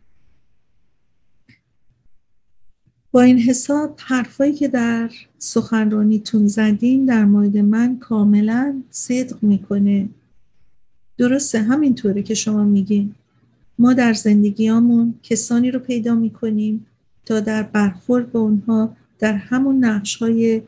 [3.12, 10.08] با این حساب حرفایی که در سخنرانیتون زدین در مورد من کاملا صدق می‌کنه.
[11.20, 13.14] درسته همینطوره که شما میگین.
[13.78, 16.86] ما در زندگیامون کسانی رو پیدا می‌کنیم
[17.26, 20.62] تا در برخورد با اونها در همون نقش های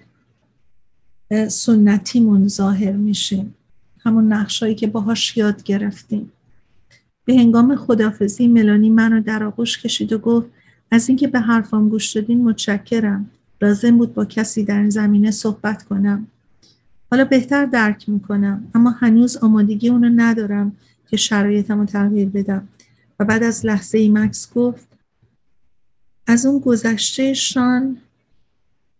[1.48, 3.54] سنتیمون ظاهر میشیم.
[3.98, 6.32] همون نقش هایی که باهاش یاد گرفتیم.
[7.24, 10.46] به هنگام خدافزی ملانی منو در آغوش کشید و گفت
[10.90, 13.30] از اینکه به حرفام گوش دادین متشکرم.
[13.62, 16.26] لازم بود با کسی در این زمینه صحبت کنم.
[17.12, 20.76] حالا بهتر درک می‌کنم اما هنوز آمادگی اونو ندارم
[21.08, 22.68] که شرایطم رو تغییر بدم.
[23.18, 24.88] و بعد از لحظه ای مکس گفت
[26.26, 27.96] از اون گذشته شان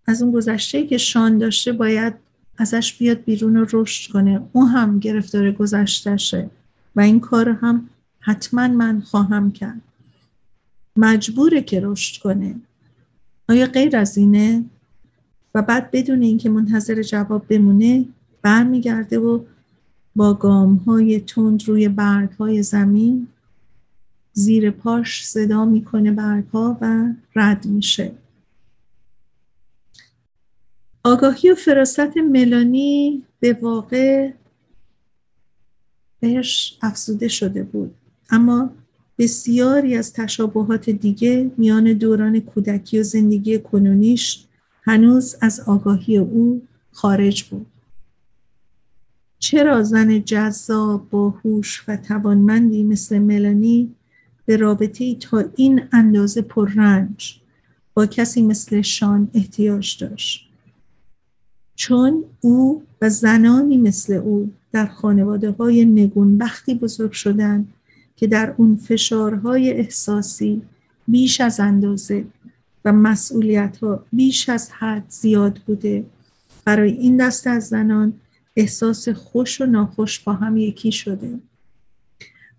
[0.07, 2.15] از اون گذشته که شان داشته باید
[2.59, 4.41] ازش بیاد بیرون و رشد کنه.
[4.53, 6.51] اون هم گرفتار گذشتشه
[6.97, 7.89] و این کار هم
[8.21, 9.81] حتما من خواهم کرد.
[10.97, 12.55] مجبوره که رشد کنه.
[13.49, 14.65] آیا غیر از اینه؟
[15.55, 18.05] و بعد بدون اینکه منتظر جواب بمونه
[18.43, 19.45] برمیگرده و
[20.17, 23.29] با گام های تند روی برگ های زمین
[24.33, 28.13] زیر پاش صدا می‌کنه برگ ها و رد میشه.
[31.05, 34.31] آگاهی و فراست ملانی به واقع
[36.21, 37.95] بهش افزوده شده بود.
[38.31, 38.71] اما
[39.19, 44.45] بسیاری از تشابهات دیگه میان دوران کودکی و زندگی کنونیش
[44.83, 46.63] هنوز از آگاهی او
[46.93, 47.67] خارج بود.
[49.39, 53.95] چرا زن جذاب، باهوش و توانمندی مثل ملانی
[54.47, 57.41] به رابطه تا این اندازه پررنج
[57.95, 60.49] با کسی مثل شان احتیاج داشت؟
[61.75, 67.73] چون او و زنانی مثل او در خانواده های نگونبختی بزرگ شدند
[68.17, 70.63] که در اون فشارهای احساسی
[71.09, 72.25] بیش از اندازه
[72.85, 76.05] و مسئولیت ها بیش از حد زیاد بوده
[76.65, 78.13] برای این دست از زنان
[78.57, 81.39] احساس خوش و ناخوش با هم یکی شده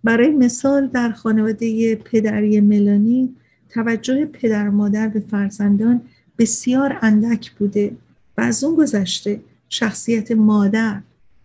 [0.04, 3.34] برای مثال در خانواده پدری ملانی
[3.68, 6.00] توجه پدر مادر به فرزندان
[6.38, 7.96] بسیار اندک بوده
[8.38, 11.00] و از اون گذشته شخصیت مادر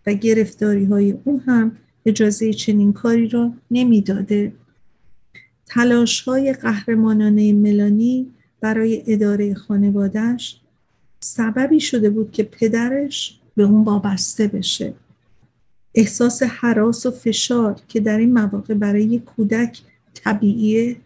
[0.06, 1.76] و گرفتاری های او هم
[2.06, 4.52] اجازه چنین کاری را نمی‌داده.
[5.66, 8.30] تلاش های قهرمانانه ملانی
[8.60, 10.60] برای اداره خانوادهش
[11.20, 14.94] سببی شده بود که پدرش به اون وابسته بشه.
[15.94, 19.80] احساس حراس و فشار که در این مواقع برای کودک
[20.14, 20.96] طبیعیه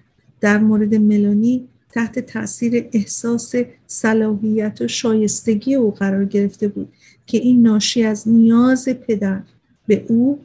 [0.41, 3.55] در مورد ملانی تحت تاثیر احساس
[3.87, 6.93] صلاحیت و شایستگی او قرار گرفته بود
[7.27, 9.43] که این ناشی از نیاز پدر
[9.87, 10.41] به او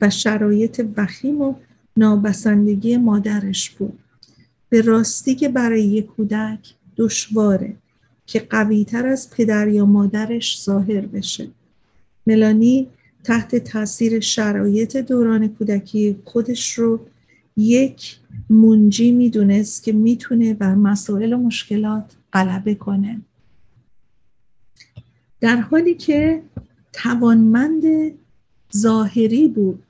[0.00, 1.54] و شرایط وخیم و
[1.96, 3.98] نابسندگی مادرش بود
[4.74, 7.76] به راستی که برای یک کودک دشواره
[8.26, 11.48] که قویتر از پدر یا مادرش ظاهر بشه.
[12.26, 12.88] ملانی
[13.24, 17.00] تحت تاثیر شرایط دوران کودکی خودش رو
[17.56, 18.16] یک
[18.50, 23.20] منجی می‌دونست که می‌تونه بر مسائل و مشکلات غلبه کنه.
[25.40, 26.42] در حالی که
[26.92, 27.82] توانمند
[28.76, 29.84] ظاهری بود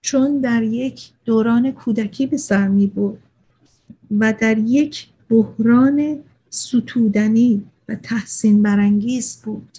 [0.00, 3.18] چون در یک دوران کودکی به سر می بود
[4.10, 6.18] و در یک بحران
[6.50, 9.78] ستودنی و تحسین برانگیز بود.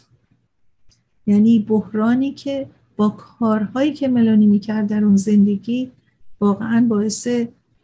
[1.28, 2.68] یعنی بحرانی که
[2.98, 5.92] با کارهایی که ملانی می‌کرد در اون زندگی
[6.40, 7.28] واقعا باعث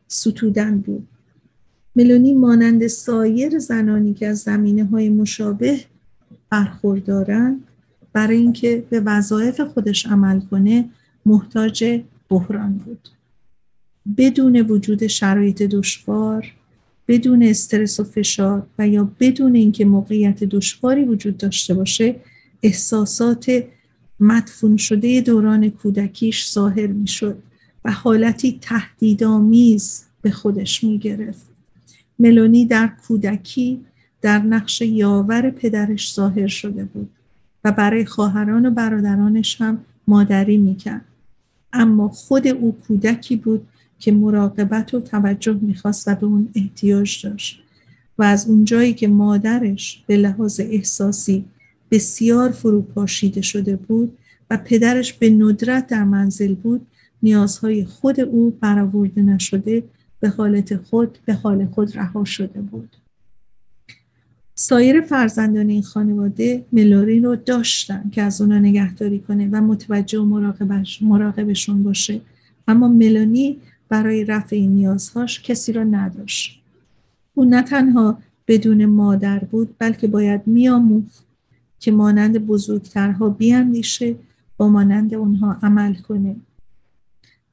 [0.07, 1.07] ستودن بود.
[1.95, 5.79] ملانی مانند سایر زنانی که از زمینه های مشابه
[6.49, 7.59] برخوردارن
[8.13, 10.89] برای اینکه به وظایف خودش عمل کنه
[11.25, 13.09] محتاج بحران بود.
[14.18, 16.53] بدون وجود شرایط دشوار
[17.08, 22.16] بدون استرس و فشار و یا بدون اینکه موقعیت دشواری وجود داشته باشه
[22.64, 23.64] احساسات
[24.20, 27.38] مدفون شده دوران کودکیش ظاهر می‌شد
[27.86, 31.45] و حالتی تهدیدآمیز به خودش می گرفت.
[32.20, 33.86] ملونی در کودکی
[34.22, 37.10] در نقش یاور پدرش ظاهر شده بود
[37.64, 39.78] و برای خواهران و برادرانش هم
[40.08, 41.06] مادری می‌کرد.
[41.74, 43.68] اما خود او کودکی بود
[43.99, 47.61] که مراقبت و توجه می‌خواست و به اون احتیاج داشت
[48.17, 51.45] و از اونجایی که مادرش به لحاظ احساسی
[51.91, 54.17] بسیار فروپاشیده شده بود
[54.49, 56.87] و پدرش به ندرت در منزل بود
[57.23, 59.83] نیازهای خود او برآورده نشده
[60.19, 62.95] به حالت خود به حال خود رها شده بود.
[64.55, 70.25] سایر فرزندان این خانواده ملورین رو داشتن که از اونا نگهداری کنه و متوجه و
[70.25, 72.21] مراقبش مراقبشون باشه.
[72.67, 73.57] اما ملانی
[73.89, 76.61] برای رفع این نیازهاش کسی را نداشت
[77.33, 78.17] او نه تنها
[78.47, 81.25] بدون مادر بود بلکه باید میآموخت
[81.79, 84.15] که مانند بزرگترها بیاندیشه
[84.57, 86.36] با مانند اونها عمل کنه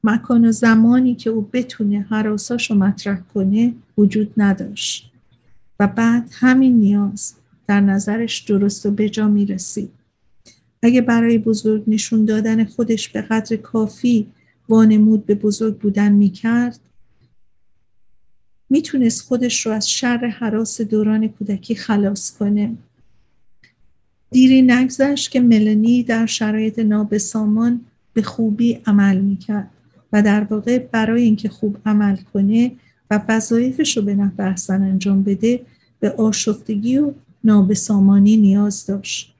[0.03, 5.11] مکان و زمانی که او بتونه حراساش رو مطرح کنه وجود نداشت
[5.79, 7.33] و بعد همین نیاز
[7.67, 9.91] در نظرش درست و به جا می رسید.
[10.81, 14.27] اگه برای بزرگ نشون دادن خودش به قدر کافی
[14.73, 16.79] وانمود به بزرگ بودن می کرد
[18.69, 22.75] می‌تونست خودش رو از شر حراس دوران کودکی خلاص کنه.
[24.31, 27.81] دیری نگذشت که ملانی در شرایط نابسامان
[28.13, 29.69] به خوبی عمل می‌کرد
[30.13, 32.71] و در واقع برای اینکه خوب عمل کنه
[33.11, 35.65] و وظایفش رو به نحو احسن انجام بده
[35.99, 37.11] به آشفتگی و
[37.43, 39.33] نابسامانی نیاز داشت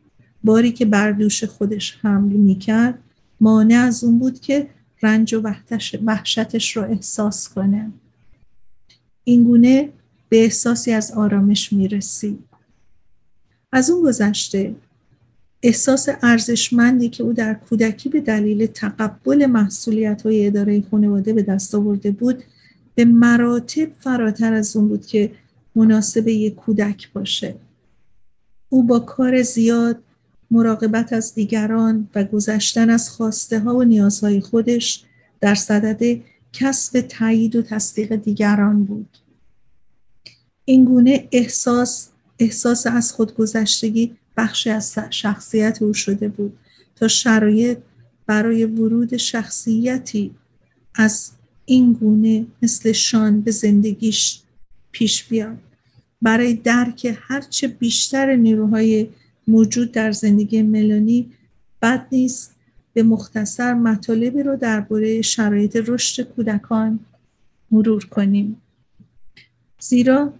[0.44, 3.00] باری که بر دوش خودش حمل می‌کرد
[3.42, 4.68] مانع از اون بود که
[5.04, 5.42] رنج و
[6.04, 7.92] وحشتش رو احساس کنه.
[9.24, 9.90] اینگونه
[10.30, 12.40] به احساسی از آرامش می‌رسید
[13.72, 14.76] از اون گذشته
[15.64, 21.76] احساس ارزشمندی که او در کودکی به دلیل تقبل محصولیت های اداره خانواده به دست
[21.76, 22.44] آورده بود
[22.96, 25.32] به مراتب فراتر از اون بود که
[25.76, 27.56] مناسب یک کودک باشه.
[28.70, 29.98] او با کار زیاد
[30.54, 35.04] مراقبت از دیگران و گذشتن از خواسته ها و نیازهای خودش
[35.42, 36.22] در صدد
[36.54, 39.18] کسب تایید و تصدیق دیگران بود.
[40.66, 46.58] این گونه احساس احساس از خودگذشتگی بخشی از شخصیت او شده بود
[46.96, 47.78] تا شرایط
[48.26, 50.32] برای ورود شخصیتی
[50.96, 51.32] از
[51.66, 54.42] این گونه مثل شان به زندگیش
[54.92, 55.58] پیش بیاد.
[56.22, 59.08] برای درک هرچه بیشتر نیروهای
[59.48, 61.32] موجود در زندگی ملانی
[61.82, 62.56] بد نیست.
[62.94, 67.00] به مختصر مطالبی رو درباره شرایط رشد کودکان
[67.72, 68.62] مرور کنیم.
[69.80, 70.34] زیرا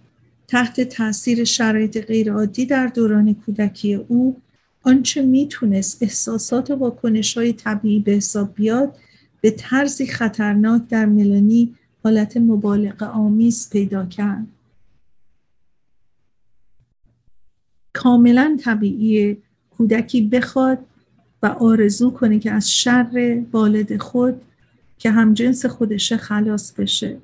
[0.48, 4.36] تحت تاثیر شرایط غیرعادی در دوران کودکی او
[4.82, 8.96] آنچه می‌تونست احساسات و واکنش های طبیعی به حساب بیاد
[9.40, 11.74] به طرزی خطرناک در ملانی
[12.04, 14.46] حالت مبالغه آمیز پیدا کرد.
[17.94, 19.36] کاملا طبیعی
[19.70, 20.78] کودکی بخواد
[21.42, 24.42] و آرزو کنه که از شر والد خود
[24.98, 27.18] که همجنس خودشه خلاص بشه.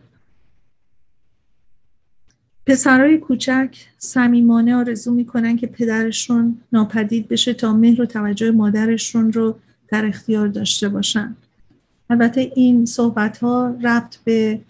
[2.66, 9.56] پسرای کوچک صمیمانه آرزو می‌کنن که پدرشون ناپدید بشه تا مهر و توجه مادرشون رو
[9.88, 11.36] در اختیار داشته باشن.
[12.10, 14.60] البته این صحبت ها ربط به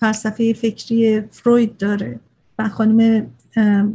[0.00, 2.20] فلسفه فکری فروید داره
[2.58, 3.26] و خانم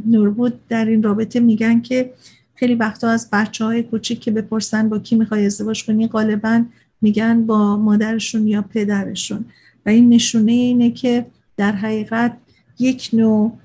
[0.06, 2.12] نوربود در این رابطه میگن که
[2.54, 6.64] خیلی وقتا از بچه های کوچیک که بپرسن با کی می‌خوای ازدواج کنی غالبا
[7.00, 9.44] میگن با مادرشون یا پدرشون.
[9.86, 11.26] و این نشونه اینه که
[11.56, 12.36] در حقیقت
[12.78, 13.58] یک نوع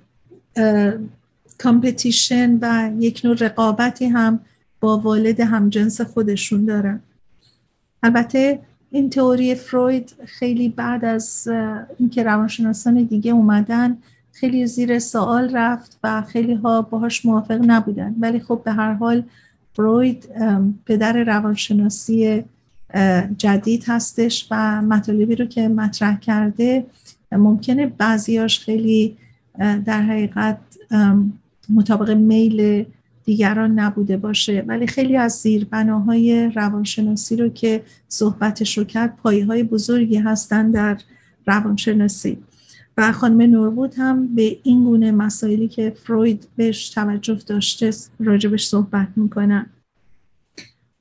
[1.57, 4.39] کامپتیشن و یک نوع رقابتی هم
[4.79, 6.99] با والد همجنس خودشون دارن.
[8.03, 8.59] البته
[8.91, 11.47] این تئوری فروید خیلی بعد از
[11.99, 13.97] اینکه روانشناسان دیگه اومدن
[14.39, 18.15] خیلی زیر سوال رفت و خیلی ها باهاش موافق نبودن.
[18.19, 19.23] ولی خب به هر حال
[19.73, 20.29] فروید
[20.85, 22.43] پدر روانشناسی
[23.37, 26.85] جدید هستش و مطالبی رو که مطرح کرده
[27.31, 29.17] ممکنه بعضیاش خیلی
[29.59, 30.57] در حقیقت
[31.69, 32.85] مطابق میل
[33.25, 34.63] دیگران نبوده باشه.
[34.67, 40.97] ولی خیلی از زیربناهای روانشناسی رو که صحبتش رو کرد پایه های بزرگی هستن در
[41.47, 42.37] روانشناسی.
[42.99, 49.07] و خانم نوربود هم به این گونه مسائلی که فروید بهش توجه داشته راجبش صحبت
[49.15, 49.65] می‌کنن.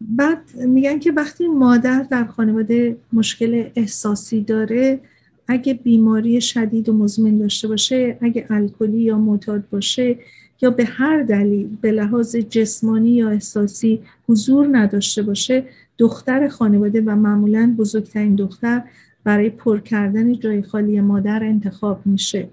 [0.00, 5.00] بعد میگن که وقتی مادر در خانواده مشکل احساسی داره
[5.48, 10.18] اگه بیماری شدید و مزمن داشته باشه اگه الکلی یا معتاد باشه
[10.62, 15.64] یا به هر دلیل به لحاظ جسمانی یا احساسی حضور نداشته باشه
[15.98, 18.82] دختر خانواده و معمولا بزرگترین دختر
[19.28, 22.48] برای پر کردن جای خالی مادر انتخاب میشه.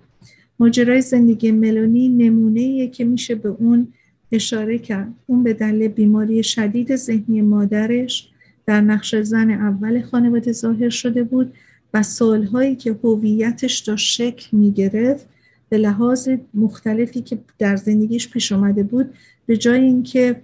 [0.59, 3.87] ماجرای زندگی ملونی نمونه که میشه به اون
[4.31, 5.13] اشاره کرد.
[5.25, 8.29] اون به دلیل بیماری شدید ذهنی مادرش
[8.65, 11.53] در نقش زن اول خانواده ظاهر شده بود
[11.93, 15.27] و سالهایی که هویتش داشت شکل می‌گرفت
[15.69, 19.13] به لحاظ مختلفی که در زندگیش پیش آمده بود
[19.45, 20.41] به جای اینکه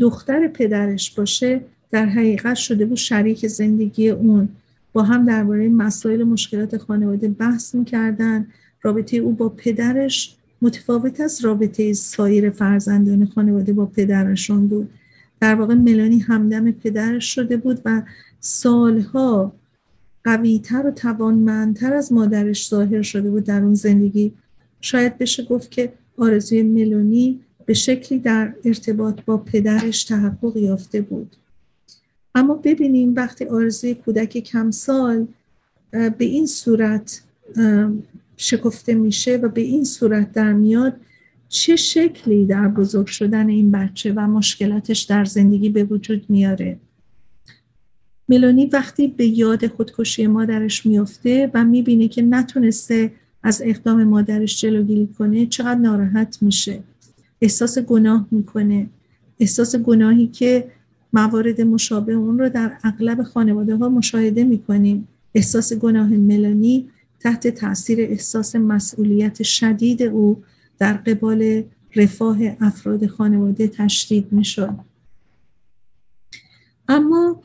[0.00, 1.60] دختر پدرش باشه
[1.90, 4.48] در حقیقت شده بود شریک زندگی اون.
[4.92, 8.46] با هم درباره مسائل مشکلات خانواده بحث می‌کردن.
[8.82, 14.90] رابطه او با پدرش متفاوت از رابطه سایر فرزندان خانواده با پدرشون بود.
[15.40, 18.02] در واقع ملانی همدم پدرش شده بود و
[18.40, 19.52] سالها
[20.24, 24.32] قویتر و توانمندتر از مادرش ظاهر شده بود در اون زندگی.
[24.80, 31.36] شاید بشه گفت که آرزوی ملونی به شکلی در ارتباط با پدرش تحقق یافته بود.
[32.34, 35.26] اما ببینیم وقتی آرزوی کودک کم سال
[35.90, 37.22] به این صورت
[38.36, 40.96] شکفته میشه و به این صورت در میاد
[41.48, 46.78] چه شکلی در بزرگ شدن این بچه و مشکلاتش در زندگی به وجود میاره؟
[48.28, 53.12] ملانی وقتی به یاد خودکشی مادرش میفته و می‌بینه که نتونسته
[53.42, 56.82] از اقدام مادرش جلوگیری کنه چقدر ناراحت میشه.
[57.40, 58.86] احساس گناه می‌کنه.
[59.40, 60.70] احساس گناهی که
[61.12, 65.08] موارد مشابه اون رو در اغلب خانواده ها مشاهده می‌کنیم.
[65.34, 66.88] احساس گناه ملانی
[67.20, 70.42] تحت تاثیر احساس مسئولیت شدید او
[70.78, 71.62] در قبال
[71.96, 74.74] رفاه افراد خانواده تشدید می‌شد.
[76.88, 77.42] اما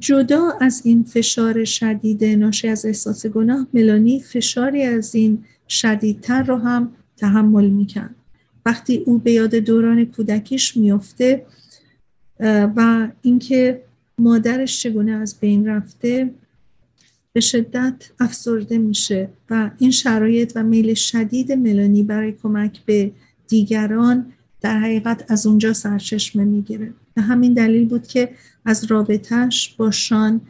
[0.00, 6.56] جدا از این فشار شدید ناشی از احساس گناه ملانی فشاری از این شدیدتر رو
[6.56, 8.14] هم تحمل می‌کرد.
[8.66, 11.46] وقتی او به یاد دوران کودکیش میفته
[12.76, 13.82] و اینکه
[14.18, 16.30] مادرش چگونه از بین رفته
[17.32, 23.12] به شدت افسرده میشه و این شرایط و میل شدید ملانی برای کمک به
[23.48, 26.92] دیگران در حقیقت از اونجا سرچشمه می‌گیره.
[27.14, 28.28] به همین دلیل بود که
[28.64, 30.40] از رابطهش با شان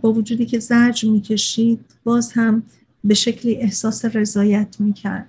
[0.00, 2.62] با وجودی که زرج می‌کشید باز هم
[3.04, 5.26] به شکلی احساس رضایت می‌کرد.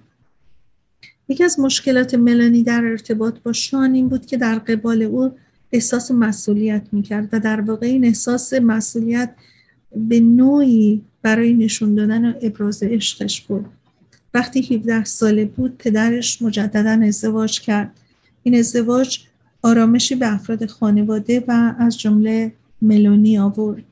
[1.30, 5.32] یکی از مشکلات ملانی در ارتباط با شان این بود که در قبال او
[5.74, 9.36] احساس مسئولیت می‌کرد و در واقع این احساس مسئولیت
[9.96, 13.66] به نوعی برای نشون دادن و ابراز عشقش بود.
[14.34, 17.92] وقتی 17 ساله بود پدرش مجددا ازدواج کرد.
[18.44, 19.20] این ازدواج
[19.62, 22.52] آرامشی به افراد خانواده و از جمله
[22.82, 23.84] ملونی آورد.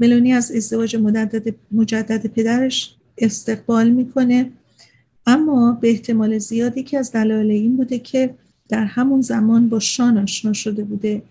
[0.00, 4.50] ملونی از ازدواج مجدد, مجدد پدرش استقبال می‌کنه
[5.26, 8.34] اما به احتمال زیادی که از دلایل این بوده که
[8.68, 11.22] در همون زمان با شان آشنا شده بوده.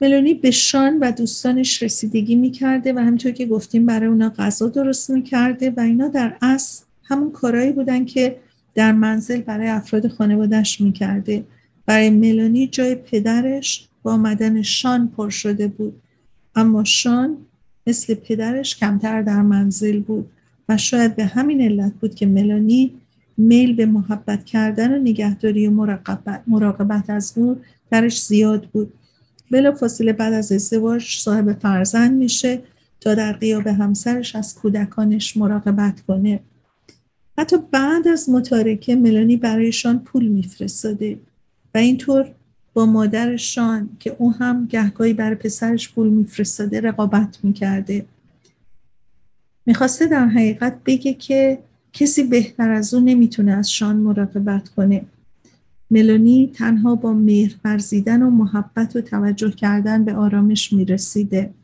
[0.00, 5.10] ملونی به شان و دوستانش رسیدگی می‌کرده و همینطور که گفتیم برای اونا غذا درست
[5.10, 8.36] می‌کرده و اینا در اصل همون کارهایی بودن که
[8.74, 11.44] در منزل برای افراد خانوادهش می‌کرده.
[11.86, 15.94] برای ملونی جای پدرش با آمدن شان پر شده بود.
[16.54, 17.36] اما شان
[17.86, 20.30] مثل پدرش کمتر در منزل بود
[20.68, 22.92] و شاید به همین علت بود که ملانی
[23.36, 27.60] میل به محبت کردن و نگهداری و مراقبت, مراقبت از او
[27.90, 28.92] درش زیاد بود.
[29.50, 32.62] بلا فاصله بعد از ازدواج صاحب فرزند میشه
[33.00, 36.40] تا در قیاب همسرش از کودکانش مراقبت کنه.
[37.38, 41.18] حتی بعد از متارکه ملانی برایشان پول میفرستاده
[41.74, 42.34] و اینطور
[42.74, 48.04] با مادرشان که او هم گهگاهی برای پسرش پول میفرستاده رقابت می‌کرده.
[49.66, 51.58] می‌خواسته در حقیقت بگه که
[51.92, 55.04] کسی بهتر از او نمی‌تونه از شان مراقبت کنه.
[55.90, 61.54] ملونی تنها با مهر ورزیدن و محبت و توجه کردن به آرامش می‌رسیده.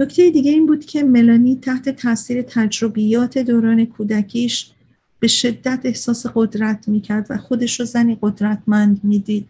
[0.00, 4.70] نکته دیگه این بود که ملانی تحت تاثیر تجربیات دوران کودکیش
[5.18, 9.48] به شدت احساس قدرت می‌کرد و خودش رو زنی قدرتمند می‌دید.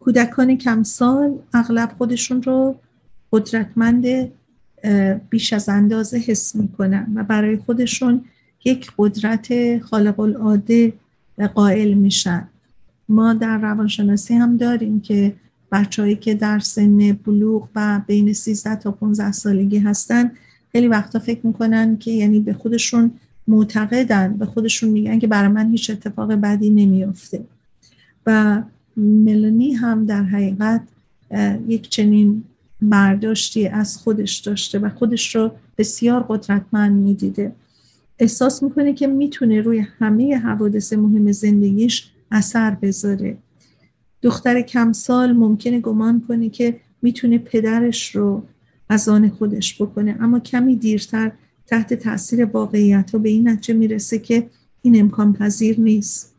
[0.00, 2.76] کودکان کمسال اغلب خودشون رو
[3.32, 4.04] قدرتمند
[5.30, 8.24] بیش از اندازه حس می‌کنن و برای خودشون
[8.64, 10.92] یک قدرت خالق العاده
[11.54, 12.48] قائل میشن.
[13.08, 15.34] ما در روانشناسی هم داریم که
[15.72, 20.30] بچههایی که در سن بلوغ و بین 13 تا 15 سالگی هستن
[20.72, 23.10] خیلی وقتا فکر می‌کنن که یعنی به خودشون
[23.48, 27.44] معتقدن به خودشون میگن که برای من هیچ اتفاق بدی نمیافته.
[28.26, 28.62] و
[28.96, 30.82] ملانی هم در حقیقت
[31.68, 32.44] یک چنین
[32.90, 37.52] برداشتی از خودش داشته و خودش رو بسیار قدرتمند می‌دیده.
[38.18, 43.38] احساس می‌کنه که می‌تونه روی همه حوادث مهم زندگیش اثر بذاره.
[44.22, 48.42] دختر کمسال ممکنه گمان کنه که می‌تونه پدرش رو
[48.88, 51.32] از آن خودش بکنه اما کمی دیرتر
[51.66, 54.50] تحت تاثیر واقعیت ها به این نتیجه می‌رسه که
[54.82, 56.34] این امکان پذیر نیست.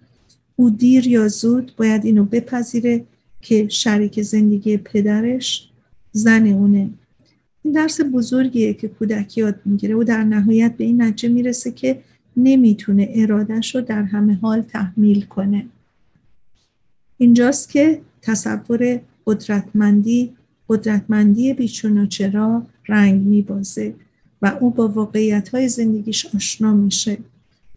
[0.55, 3.05] او دیر یا زود باید اینو بپذیره
[3.41, 5.69] که شریک زندگی پدرش
[6.15, 6.89] زن اونه.
[7.63, 9.95] این درس بزرگیه که کودک یاد می‌گیره.
[9.95, 12.01] و در نهایت به این نتیجه می‌رسه که
[12.37, 15.65] نمی‌تونه ارادش رو در همه حال تحمیل کنه.
[17.17, 20.31] اینجاست که تصور قدرتمندی
[20.69, 23.93] قدرتمندی بیچون و چرا رنگ میبازه
[24.41, 27.17] و او با واقعیت های زندگیش آشنا میشه.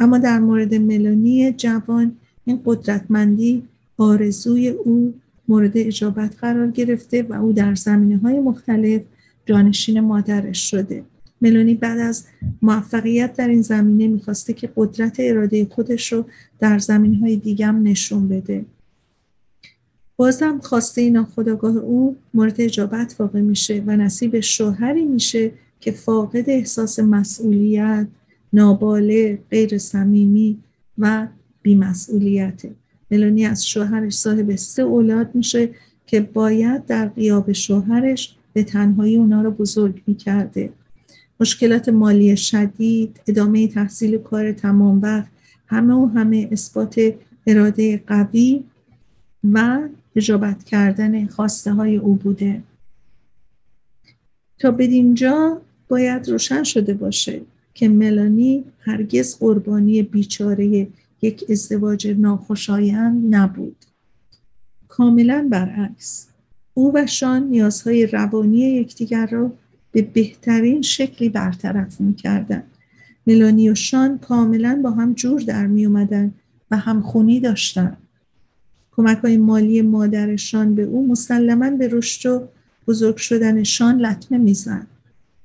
[0.01, 3.63] اما در مورد ملانی جوان این قدرتمندی
[3.97, 5.15] آرزوی او
[5.49, 9.03] مورد اجابت قرار گرفته و او در زمینه های مختلف
[9.47, 11.05] جانشین مادرش شده.
[11.41, 12.27] ملونی بعد از
[12.63, 16.25] موفقیت در این زمینه می‌خواسته که قدرت اراده خودش رو
[16.59, 18.65] در زمین های دیگم نشون بده.
[20.17, 26.99] بازم خواسته ناخداگاه او مورد اجابت واقع میشه و نصیب شوهری میشه که فاقد احساس
[26.99, 28.07] مسئولیت
[28.53, 30.59] ناباله غیر صمیمی
[30.99, 31.29] و
[31.63, 32.75] بیمسئولیته.
[33.11, 35.71] ملونی از شوهرش صاحب سه اولاد میشه
[36.07, 40.73] که باید در قیاب شوهرش به تنهایی اونا رو بزرگ می‌کرده.
[41.41, 45.31] مشکلات مالی شدید ادامه تحصیل کار تمام وقت
[45.67, 47.15] همه و همه اثبات
[47.47, 48.65] اراده قوی
[49.45, 52.63] و اجابت کردن خواسته های او بوده.
[54.59, 57.41] تا بدینجا باید روشن شده باشه
[57.75, 60.89] که ملانی هرگز قربانی بیچاره
[61.23, 63.77] یک ازدواج ناخوشایند نبود.
[64.89, 66.27] کاملا برعکس.
[66.75, 69.53] او و شان نیازهای روانی یکدیگر را
[69.93, 72.63] به بهترین شکلی برطرف می‌کردن
[73.27, 75.87] ملانی و شان کاملا با هم جور در می
[76.71, 77.97] و همخونی داشتن
[78.93, 82.49] کمک های مالی مادرشان به او مسلما به رشد و
[82.87, 84.87] بزرگ شدن شان لطمه میزن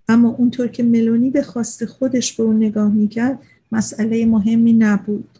[0.07, 3.39] اما اونطور که ملونی به خواست خودش به اون نگاه می‌کرد
[3.71, 5.32] مسئله مهمی نبود.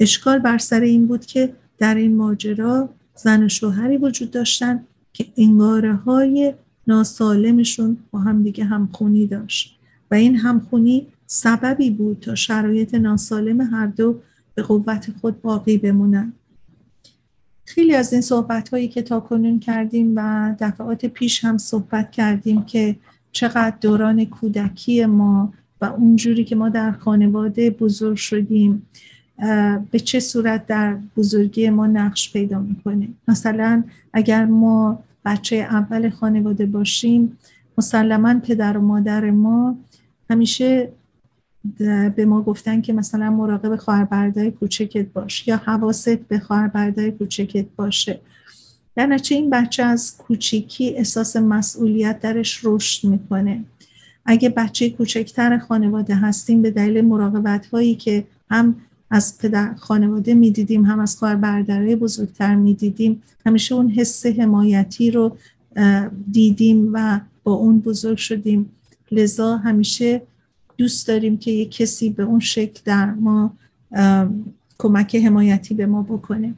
[0.00, 5.26] اشکال بر سر این بود که در این ماجرا زن و شوهری وجود داشتن که
[5.36, 6.54] انگاره های
[6.86, 9.78] ناسالمشون با هم دیگه همخونی داشت.
[10.10, 14.20] و این همخونی سببی بود تا شرایط ناسالم هر دو
[14.54, 16.32] به قوت خود باقی بمونن.
[17.64, 22.62] خیلی از این صحبت هایی که تا کنون کردیم و دفعات پیش هم صحبت کردیم
[22.62, 22.96] که
[23.32, 28.86] چقدر دوران کودکی ما و اونجوری که ما در خانواده بزرگ شدیم
[29.90, 36.66] به چه صورت در بزرگی ما نقش پیدا می‌کنه؟ مثلا اگر ما بچه اول خانواده
[36.66, 37.38] باشیم
[37.78, 39.76] مسلما پدر و مادر ما
[40.30, 40.88] همیشه
[42.16, 48.20] به ما گفتن که مثلا مراقب خواهر کوچکت باش یا حواست به خواهر کوچکت باشه.
[48.96, 53.64] در نتیجه این بچه از کوچیکی احساس مسئولیت درش رشد می‌کنه.
[54.24, 58.76] اگه بچه کوچکتر خانواده هستیم به دلیل مراقبت هایی که هم
[59.10, 63.22] از پدر خانواده می‌دیدیم هم از خواهر برادرای بزرگتر می‌دیدیم.
[63.46, 65.36] همیشه اون حس حمایتی رو
[66.32, 68.70] دیدیم و با اون بزرگ شدیم.
[69.10, 70.22] لذا همیشه
[70.76, 73.52] دوست داریم که یک کسی به اون شکل در ما
[74.78, 76.54] کمک حمایتی به ما بکنه.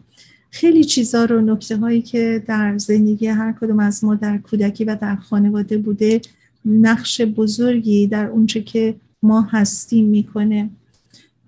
[0.51, 4.96] خیلی چیزا رو نکته هایی که در زندگی هر کدوم از ما در کودکی و
[5.01, 6.20] در خانواده بوده
[6.64, 10.70] نقش بزرگی در اونچه که ما هستیم می‌کنه.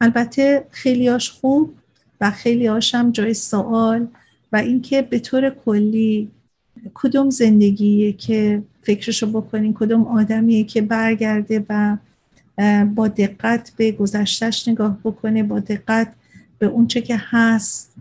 [0.01, 1.75] البته خیلیاش خوب
[2.21, 4.07] و خیلی هم جای سوال
[4.53, 6.31] و اینکه به طور کلی
[6.95, 11.97] کدوم زندگیه که فکرشو بکنین کدوم آدمیه که برگرده و
[12.95, 16.13] با دقت به گذشتش نگاه بکنه با دقت
[16.59, 17.95] به اونچه که هست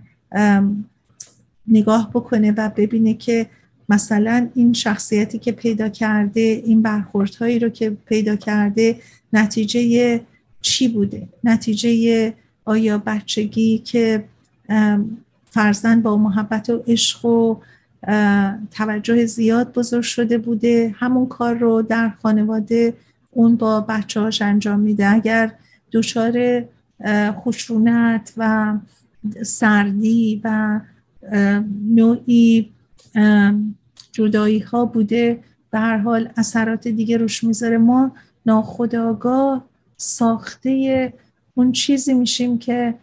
[1.68, 3.50] نگاه بکنه و ببینه که
[3.90, 8.96] مثلا این شخصیتی که پیدا کرده این برخوردهایی رو که پیدا کرده
[9.34, 10.22] نتیجه
[10.62, 12.34] چی بوده؟ نتیجه
[12.66, 14.24] آیا بچگی که
[15.46, 17.56] فرزن با محبت و عشق و
[18.72, 22.94] توجه زیاد بزرگ شده بوده همون کار رو در خانواده
[23.32, 25.52] اون با بچه هاش انجام میده؟ اگر
[25.92, 26.66] دچار
[27.32, 28.74] خشونت و
[29.44, 30.80] سردی و
[31.90, 32.72] نوعی
[34.12, 35.40] جدایی ها بوده
[35.72, 38.12] به هر حال اثرات دیگه روش می‌ذاره ما
[38.46, 39.69] ناخداگاه
[40.02, 41.14] ساخته
[41.56, 42.94] اون چیزی میشیم که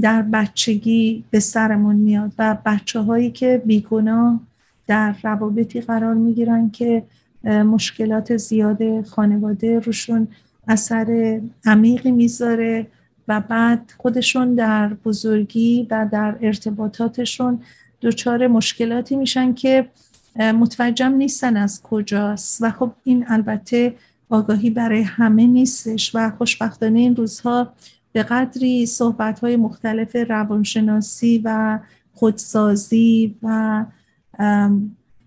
[0.00, 4.40] در بچگی به سرمون میاد و بچه هایی که بیگناه
[4.86, 7.02] در روابطی قرار می‌گیرن که
[7.44, 10.28] مشکلات زیاد خانواده روشون
[10.68, 12.86] اثر عمیقی می‌ذاره
[13.28, 17.62] و بعد خودشون در بزرگی و در ارتباطاتشون
[18.02, 19.88] دچار مشکلاتی میشن که
[20.36, 22.62] متوجم نیستن از کجاست.
[22.62, 23.94] و خب این البته
[24.32, 27.72] آگاهی برای همه نیستش و خوشبختانه این روزها
[28.12, 31.78] به قدری صحبت های مختلف روانشناسی و
[32.14, 33.84] خودسازی و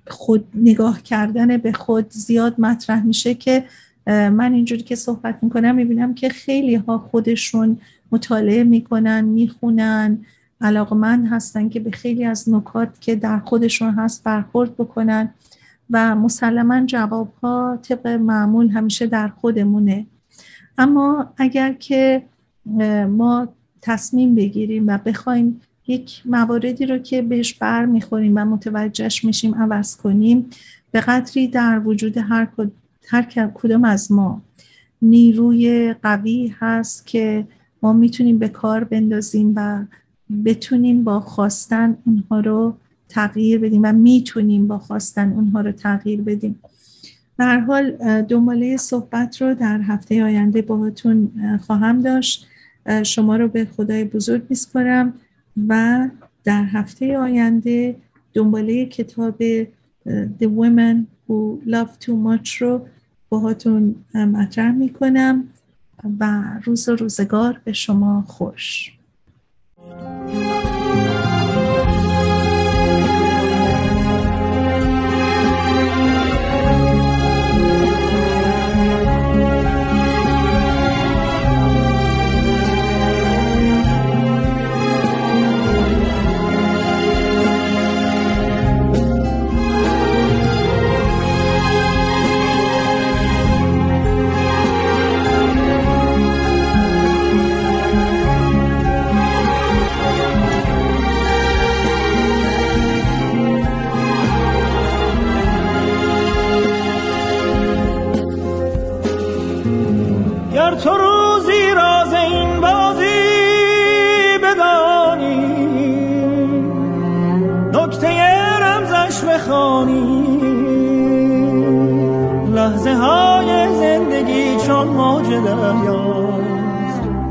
[0.07, 3.65] خود نگاه کردن به خود زیاد مطرح میشه که
[4.07, 7.77] من اینجوری که صحبت می‌کنم می‌بینم که خیلی ها خودشون
[8.11, 10.25] مطالعه می‌کنن می‌خونن
[10.61, 15.33] علاقمند هستن که به خیلی از نکات که در خودشون هست برخورد بکنن.
[15.89, 20.05] و مسلما جواب ها طبق معمول همیشه در خودمونه.
[20.77, 22.23] اما اگر که
[23.09, 23.47] ما
[23.81, 29.95] تصمیم بگیریم و بخوایم یک مواردی رو که بهش بر می‌خوریم و متوجهش میشیم عوض
[29.95, 30.49] کنیم
[30.91, 32.47] به قدری در وجود هر,
[33.07, 34.41] هر کدوم از ما
[35.01, 37.47] نیروی قوی هست که
[37.81, 39.83] ما می‌تونیم به کار بندازیم و
[40.45, 42.75] بتونیم با خواستن اونها رو
[43.09, 46.59] تغییر بدیم و می‌تونیم با خواستن اونها رو تغییر بدیم.
[47.37, 47.91] به هر حال
[48.21, 51.31] دنباله صحبت رو در هفته آینده باهاتون
[51.61, 52.47] خواهم داشت.
[53.03, 55.13] شما رو به خدای بزرگ میسپارم
[55.67, 56.07] و
[56.43, 57.95] در هفته آینده
[58.33, 59.63] دنباله کتاب
[60.39, 60.97] The Women
[61.29, 62.87] Who Love Too Much رو
[63.29, 65.43] باهاتون مطرح می‌کنم
[66.19, 68.91] و روز و روزگار به شما خوش.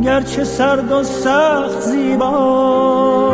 [0.03, 3.25] گرچه سرد و سخت زیباست.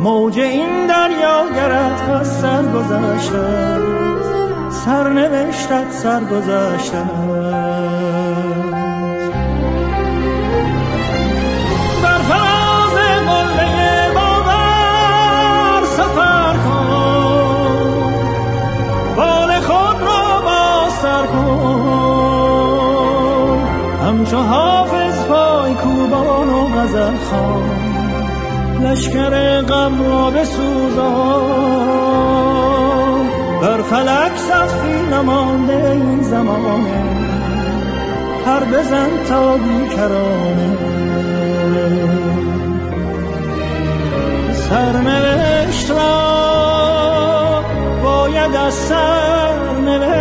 [0.00, 3.78] موج این دریا گرت از سر گذشته
[4.70, 6.98] سرنوشتت سر گذشته
[26.92, 27.62] غزل خان
[28.84, 31.52] لشکر غم را بسوزان.
[33.62, 37.02] بر فلک سخفی نمانده این زمانه
[38.46, 40.76] هر بزن تا بیکرانه.
[44.52, 47.62] سرنوشت را
[48.02, 50.12] باید از سرنوشت.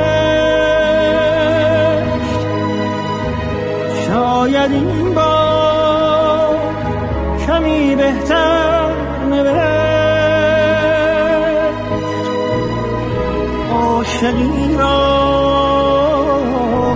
[4.07, 5.40] شاید این با
[14.77, 15.31] را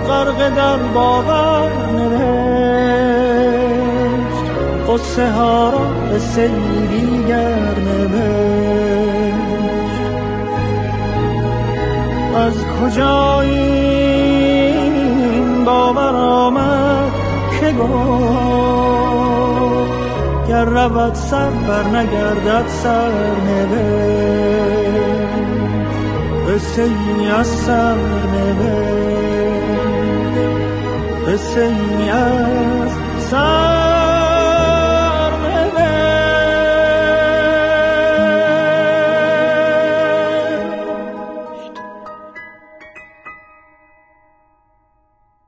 [0.08, 3.36] غرق در باور نوشت.
[4.88, 6.18] قصه ها را به
[6.88, 8.96] دیگر نوشت.
[12.36, 14.04] از کجا این
[15.64, 17.12] باور آمد
[17.60, 17.72] که
[20.48, 23.10] گر رود سر بر نگردد سر
[26.56, 28.56] قصه ای از سرنوشت
[31.28, 33.95] قصه ای از سرنوشت